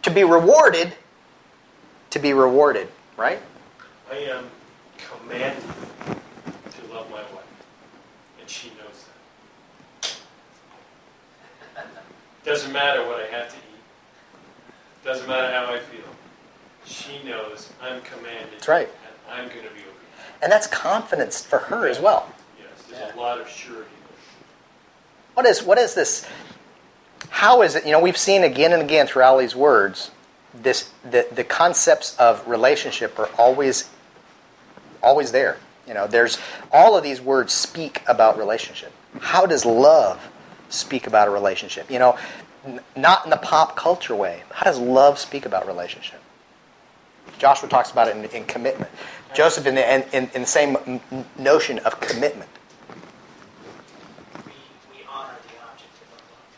[0.03, 0.93] To be rewarded,
[2.11, 2.87] to be rewarded,
[3.17, 3.39] right?
[4.11, 4.49] I am
[4.97, 7.43] commanded to love my wife,
[8.39, 9.05] and she knows
[11.75, 11.85] that.
[12.43, 15.03] Doesn't matter what I have to eat.
[15.03, 16.01] Doesn't matter how I feel.
[16.85, 18.53] She knows I'm commanded.
[18.53, 18.89] That's right.
[18.89, 19.95] And I'm going to be obedient.
[20.41, 22.31] And that's confidence for her as well.
[22.57, 23.89] Yes, there's a lot of surety.
[25.35, 26.27] What is what is this?
[27.29, 27.85] How is it?
[27.85, 30.11] You know, we've seen again and again through all these words,
[30.53, 33.89] this the, the concepts of relationship are always
[35.01, 35.57] always there.
[35.87, 36.37] You know, there's
[36.71, 38.91] all of these words speak about relationship.
[39.19, 40.29] How does love
[40.69, 41.89] speak about a relationship?
[41.89, 42.17] You know,
[42.65, 44.43] n- not in the pop culture way.
[44.51, 46.21] How does love speak about relationship?
[47.39, 48.91] Joshua talks about it in, in commitment.
[49.33, 51.01] Joseph in the, in, in, the same
[51.37, 52.49] notion of commitment.
[54.45, 54.51] We,
[54.91, 56.49] we honor the object of our love.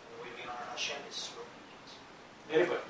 [0.00, 1.92] And the way we honor Hashem is through obedience.
[2.52, 2.80] Anybody.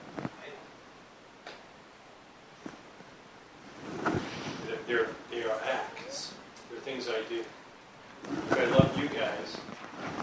[4.87, 6.33] They're, they are acts.
[6.71, 7.45] They're things I do.
[8.59, 9.57] I love you guys,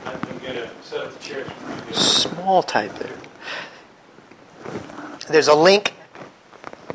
[0.05, 1.93] I'm, I'm going to set up the chairs for you.
[1.93, 3.17] Small type there.
[5.29, 5.93] There's a link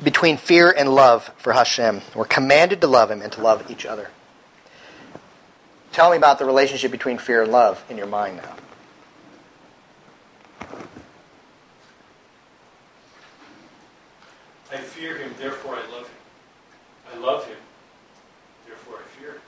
[0.02, 2.02] between fear and love for Hashem.
[2.14, 4.10] We're commanded to love Him and to love each other.
[5.92, 8.56] Tell me about the relationship between fear and love in your mind now.
[14.70, 17.14] I fear him, therefore I love him.
[17.14, 17.56] I love him,
[18.66, 19.40] therefore I fear him.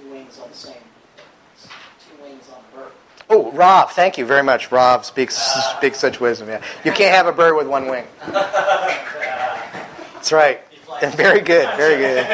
[0.00, 0.74] Two wings on the same,
[1.58, 2.92] two wings on a bird.
[3.28, 4.72] Oh, Rav, thank you very much.
[4.72, 5.36] Rav speaks
[5.76, 6.48] speaks such wisdom.
[6.48, 8.06] Yeah, you can't have a bird with one wing.
[10.14, 10.60] That's right.
[11.00, 11.68] Very good.
[11.76, 12.26] Very good.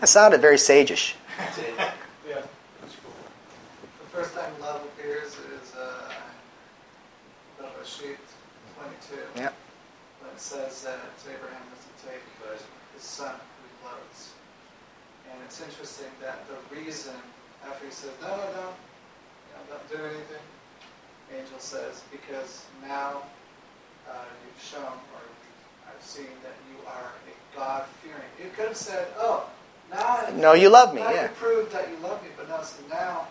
[0.00, 1.14] That sounded very sageish.
[1.28, 1.92] Yeah,
[2.80, 3.12] that's cool.
[4.04, 6.10] The first time love appears is uh,
[7.60, 8.18] Bereshit
[8.78, 9.16] 22.
[9.36, 9.50] Yeah.
[10.20, 12.22] When it says that Abraham was to take
[12.94, 14.32] his son who he loves.
[15.32, 17.14] And it's interesting that the reason,
[17.66, 20.44] after he says, no, no, no, you know, don't do anything,
[21.34, 23.22] angel says, because now
[24.08, 24.12] uh,
[24.46, 25.22] you've shown, or
[25.88, 28.30] I've seen that you are a God-fearing.
[28.38, 29.50] You could have said, oh,
[29.90, 31.00] now No, you love me.
[31.00, 31.22] now Yeah.
[31.24, 33.26] you proved that you love me, but no, so now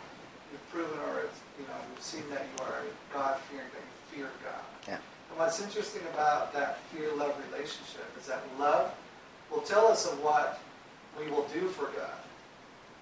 [0.52, 1.22] you've proven, or
[1.58, 4.66] you know, we've seen that you are a God-fearing, that you fear God.
[4.86, 4.94] Yeah.
[5.30, 8.92] And what's interesting about that fear-love relationship is that love
[9.50, 10.60] will tell us of what
[11.20, 12.18] we will do for God,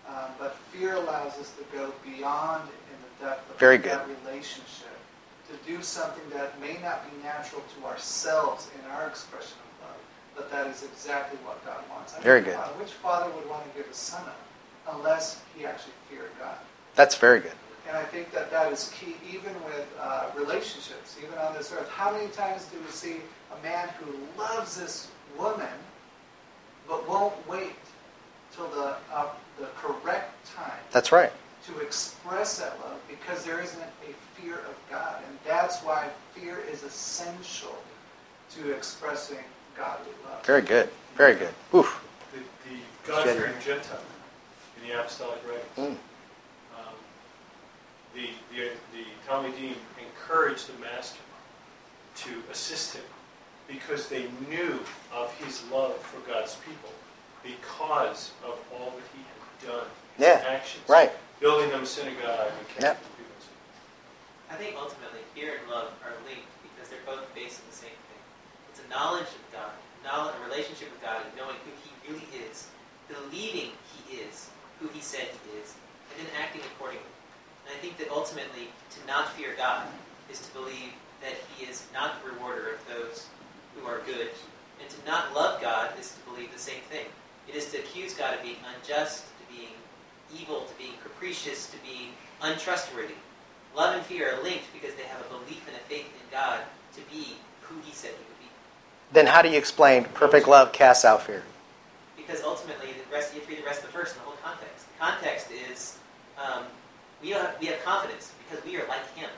[0.07, 4.95] um, but fear allows us to go beyond in the depth of Very that relationship
[5.49, 9.97] to do something that may not be natural to ourselves in our expression of love,
[10.35, 12.15] but that is exactly what God wants.
[12.15, 12.55] I Very good.
[12.79, 14.39] Which father would want to give his son up
[14.95, 16.55] unless he actually feared God?
[16.95, 17.51] That's very good.
[17.87, 21.87] And I think that that is key, even with uh, relationships, even on this earth.
[21.89, 23.17] How many times do we see
[23.51, 25.67] a man who loves this woman,
[26.87, 27.75] but won't wait
[28.55, 29.27] till the uh,
[29.59, 31.31] the correct time That's right.
[31.67, 36.59] to express that love because there isn't a fear of God, and that's why fear
[36.71, 37.75] is essential
[38.51, 39.37] to expressing
[39.77, 40.45] godly love.
[40.45, 40.89] Very good.
[41.15, 41.53] Very good.
[41.73, 42.03] Oof.
[42.33, 42.39] The,
[42.69, 43.99] the God-fearing Gentile
[44.81, 45.65] in the apostolic writings.
[45.77, 45.97] Mm.
[46.77, 46.95] Um,
[49.27, 51.21] Talmidim encouraged the master
[52.15, 53.03] to assist him
[53.67, 54.79] because they knew
[55.13, 56.91] of his love for God's people
[57.45, 59.87] because of all that he had done.
[60.17, 60.83] His Yeah, actions.
[60.89, 61.11] Right.
[61.39, 62.97] Building them a synagogue and Yep.
[62.97, 63.25] casting people.
[64.49, 67.97] I think ultimately fear and love are linked because they're both based on the same
[68.09, 68.21] thing.
[68.71, 69.73] It's a knowledge of God,
[70.03, 72.67] knowledge, a relationship with God, and knowing who He really is,
[73.09, 75.73] believing He is who He said He is,
[76.13, 77.09] and then acting accordingly.
[77.67, 79.87] And I think that ultimately, to not fear God
[80.31, 83.27] is to believe that He is not the rewarder of those
[83.75, 84.29] who are good,
[84.79, 87.05] and to not love God is to believe the same thing.
[87.47, 89.73] It is to accuse God of being unjust, to being
[90.33, 93.13] evil, to being capricious, to being untrustworthy.
[93.75, 96.61] Love and fear are linked because they have a belief and a faith in God
[96.95, 98.49] to be who He said He would be.
[99.11, 101.43] Then how do you explain perfect love casts out fear?
[102.17, 104.23] Because ultimately, the rest you have to read the rest of the verse in the
[104.23, 104.87] whole context.
[104.87, 105.97] The context is
[106.37, 106.63] um,
[107.21, 109.29] we have, we have confidence because we are like Him.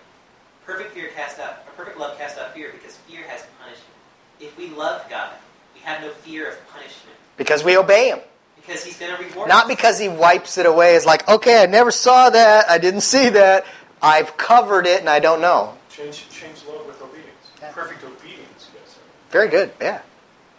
[0.66, 3.94] Perfect fear cast out, or perfect love cast out fear because fear has punishment.
[4.40, 5.34] If we love God,
[5.74, 8.20] we have no fear of punishment Because we obey him.
[8.56, 10.96] because He's going to reward Not because he wipes it away.
[10.96, 12.70] It's like, okay, I never saw that.
[12.70, 13.66] I didn't see that.
[14.02, 15.78] I've covered it and I don't know.
[15.90, 17.32] Change, change love with obedience.
[17.62, 17.72] Yeah.
[17.72, 18.94] Perfect obedience, yes.
[18.94, 19.00] sir.
[19.32, 19.72] Very good.
[19.82, 20.02] Yeah.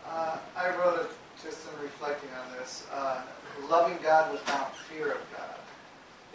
[0.09, 1.11] Uh, I wrote it
[1.43, 2.87] just in reflecting on this.
[2.93, 3.21] Uh,
[3.69, 5.57] loving God without fear of God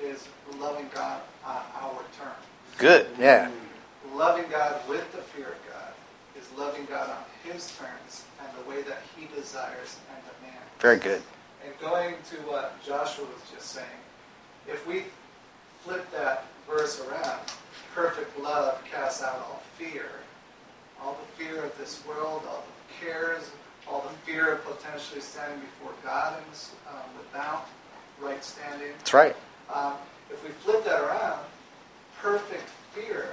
[0.02, 0.28] is
[0.60, 2.46] loving God on our terms.
[2.78, 3.08] Good.
[3.20, 3.50] Yeah.
[4.14, 5.94] Loving God with the fear of God
[6.38, 10.03] is loving God on His terms and the way that He desires and demands.
[10.84, 11.22] Very good.
[11.64, 13.88] And going to what Joshua was just saying,
[14.68, 15.06] if we
[15.82, 17.40] flip that verse around,
[17.96, 20.08] perfect love casts out all fear,
[21.02, 23.50] all the fear of this world, all the cares,
[23.88, 26.60] all the fear of potentially standing before God and,
[26.90, 27.70] um, without
[28.20, 28.92] right standing.
[28.98, 29.36] That's right.
[29.74, 29.94] Um,
[30.30, 31.46] if we flip that around,
[32.22, 33.30] perfect fear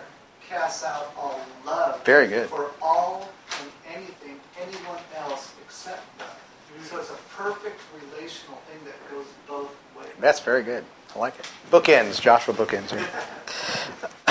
[0.48, 2.48] casts out all love Very good.
[2.48, 3.28] for all
[3.61, 6.28] and anything, anyone else except God.
[6.84, 7.18] So it's a
[8.31, 10.09] thing that goes both ways.
[10.20, 10.85] That's very good.
[11.14, 11.51] I like it.
[11.70, 12.93] Bookends, Joshua bookends.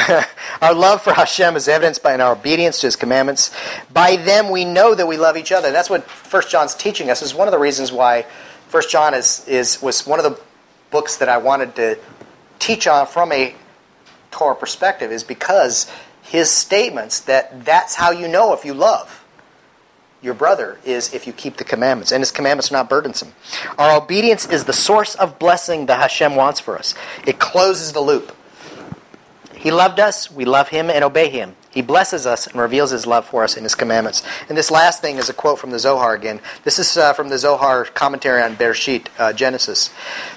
[0.61, 3.53] our love for Hashem is evidenced by our obedience to His commandments.
[3.91, 5.71] By them, we know that we love each other.
[5.71, 7.21] That's what First John's teaching us.
[7.21, 8.25] Is one of the reasons why
[8.69, 10.39] First John is is was one of the
[10.91, 11.97] books that I wanted to
[12.59, 13.55] teach on from a
[14.31, 15.91] Torah perspective is because
[16.21, 19.23] his statements that that's how you know if you love
[20.21, 23.33] your brother is if you keep the commandments, and his commandments are not burdensome.
[23.77, 26.93] Our obedience is the source of blessing that Hashem wants for us.
[27.25, 28.35] It closes the loop.
[29.55, 31.55] He loved us, we love him and obey him.
[31.71, 34.23] He blesses us and reveals his love for us in his commandments.
[34.47, 36.39] And this last thing is a quote from the Zohar again.
[36.63, 39.91] This is uh, from the Zohar commentary on Bereshit, uh, Genesis.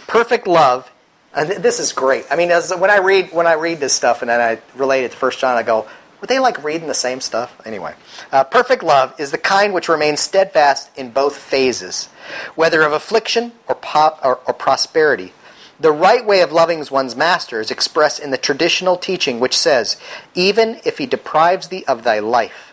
[0.06, 0.90] Perfect love,
[1.34, 2.26] and this is great.
[2.30, 5.04] I mean, as, when I read when I read this stuff and then I relate
[5.04, 5.88] it to First John, I go,
[6.22, 7.60] were they like reading the same stuff?
[7.66, 7.94] Anyway,
[8.30, 12.06] uh, perfect love is the kind which remains steadfast in both phases,
[12.54, 15.34] whether of affliction or, po- or, or prosperity.
[15.80, 19.96] The right way of loving one's master is expressed in the traditional teaching which says,
[20.32, 22.72] even if he deprives thee of thy life,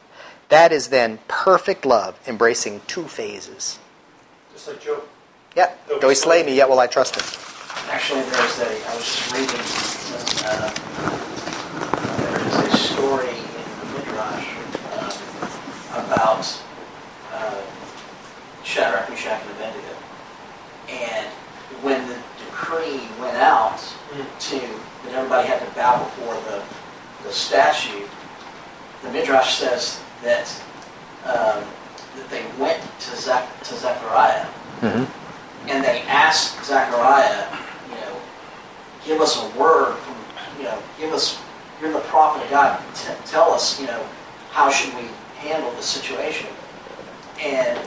[0.49, 3.79] that is then perfect love, embracing two phases.
[4.53, 5.03] Just like Job.
[5.55, 7.23] Yeah, though he slay me, yet will I trust him.
[7.89, 9.59] Actually, there's a, I was just reading,
[10.45, 10.69] uh,
[12.17, 13.35] there is a story in
[13.79, 14.47] the Midrash
[15.95, 16.61] um, about
[17.33, 17.61] uh,
[18.63, 19.95] Shadrach, Meshach, and Abednego.
[20.89, 21.27] And
[21.83, 23.77] when the decree went out
[24.39, 26.63] to, that everybody had to bow before the,
[27.23, 28.05] the statue,
[29.03, 30.47] the Midrash says that,
[31.25, 31.63] um,
[32.17, 34.47] that they went to, Zach, to Zechariah
[34.81, 35.69] Mm-hmm.
[35.69, 37.45] and they asked Zechariah,
[37.89, 38.15] you know,
[39.05, 40.15] give us a word from,
[40.57, 41.37] you know, give us,
[41.81, 44.01] you're the prophet of God, T- tell us, you know,
[44.51, 45.09] how should we
[45.39, 46.49] handle the situation?
[47.41, 47.79] And,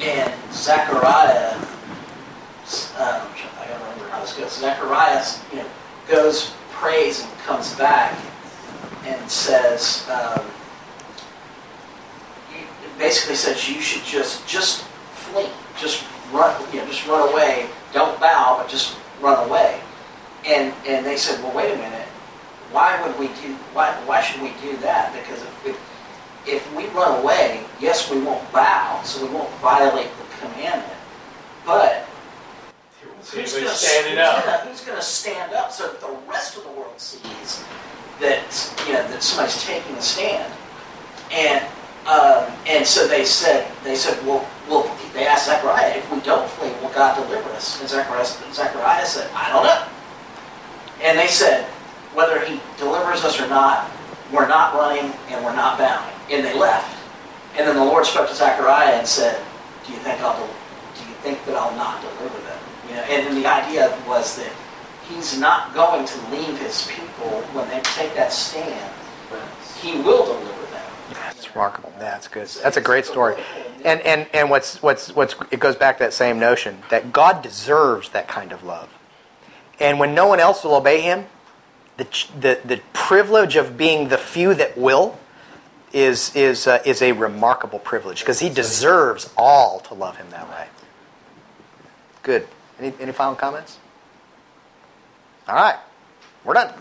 [0.00, 3.26] and Zechariah, um,
[3.58, 5.66] I don't remember how this goes, Zechariah, you know,
[6.08, 8.18] goes, prays, and comes back
[9.04, 10.44] and says, um,
[12.98, 14.84] basically says you should just, just
[15.14, 17.66] flee, just run, you know, just run away.
[17.92, 19.80] Don't bow, but just run away.
[20.46, 22.06] And and they said, well, wait a minute.
[22.72, 23.54] Why would we do?
[23.72, 25.12] Why why should we do that?
[25.12, 25.89] Because if if,
[26.46, 30.98] if we run away, yes, we won't bow, so we won't violate the commandment.
[31.66, 32.06] But
[33.22, 34.60] See who's gonna, standing who's up.
[34.66, 37.64] who's going to stand up so that the rest of the world sees
[38.20, 40.52] that you know that somebody's taking a stand?
[41.32, 41.64] And
[42.06, 46.48] um, and so they said they said well well they asked Zechariah if we don't
[46.50, 47.80] flee will God deliver us?
[47.80, 49.86] And Zechariah Zechariah said I don't know.
[51.02, 51.64] And they said
[52.14, 53.90] whether he delivers us or not,
[54.32, 56.14] we're not running and we're not bowing.
[56.30, 56.96] And they left.
[57.56, 59.40] And then the Lord spoke to Zechariah and said,
[59.86, 62.58] Do you think I'll del- do you think that I'll not deliver them?
[62.88, 64.52] You know, and then the idea was that
[65.08, 68.92] he's not going to leave his people when they take that stand.
[69.80, 70.90] He will deliver them.
[71.12, 71.92] That's remarkable.
[71.98, 72.48] That's good.
[72.62, 73.36] That's a great story.
[73.84, 77.42] And and and what's what's what's it goes back to that same notion that God
[77.42, 78.90] deserves that kind of love.
[79.78, 81.26] And when no one else will obey him,
[81.96, 82.04] the
[82.38, 85.18] the the privilege of being the few that will
[85.92, 90.48] is is uh, is a remarkable privilege because he deserves all to love him that
[90.48, 90.66] way.
[92.22, 92.46] Good.
[92.78, 93.78] Any any final comments?
[95.48, 95.76] All right.
[96.44, 96.72] We're done.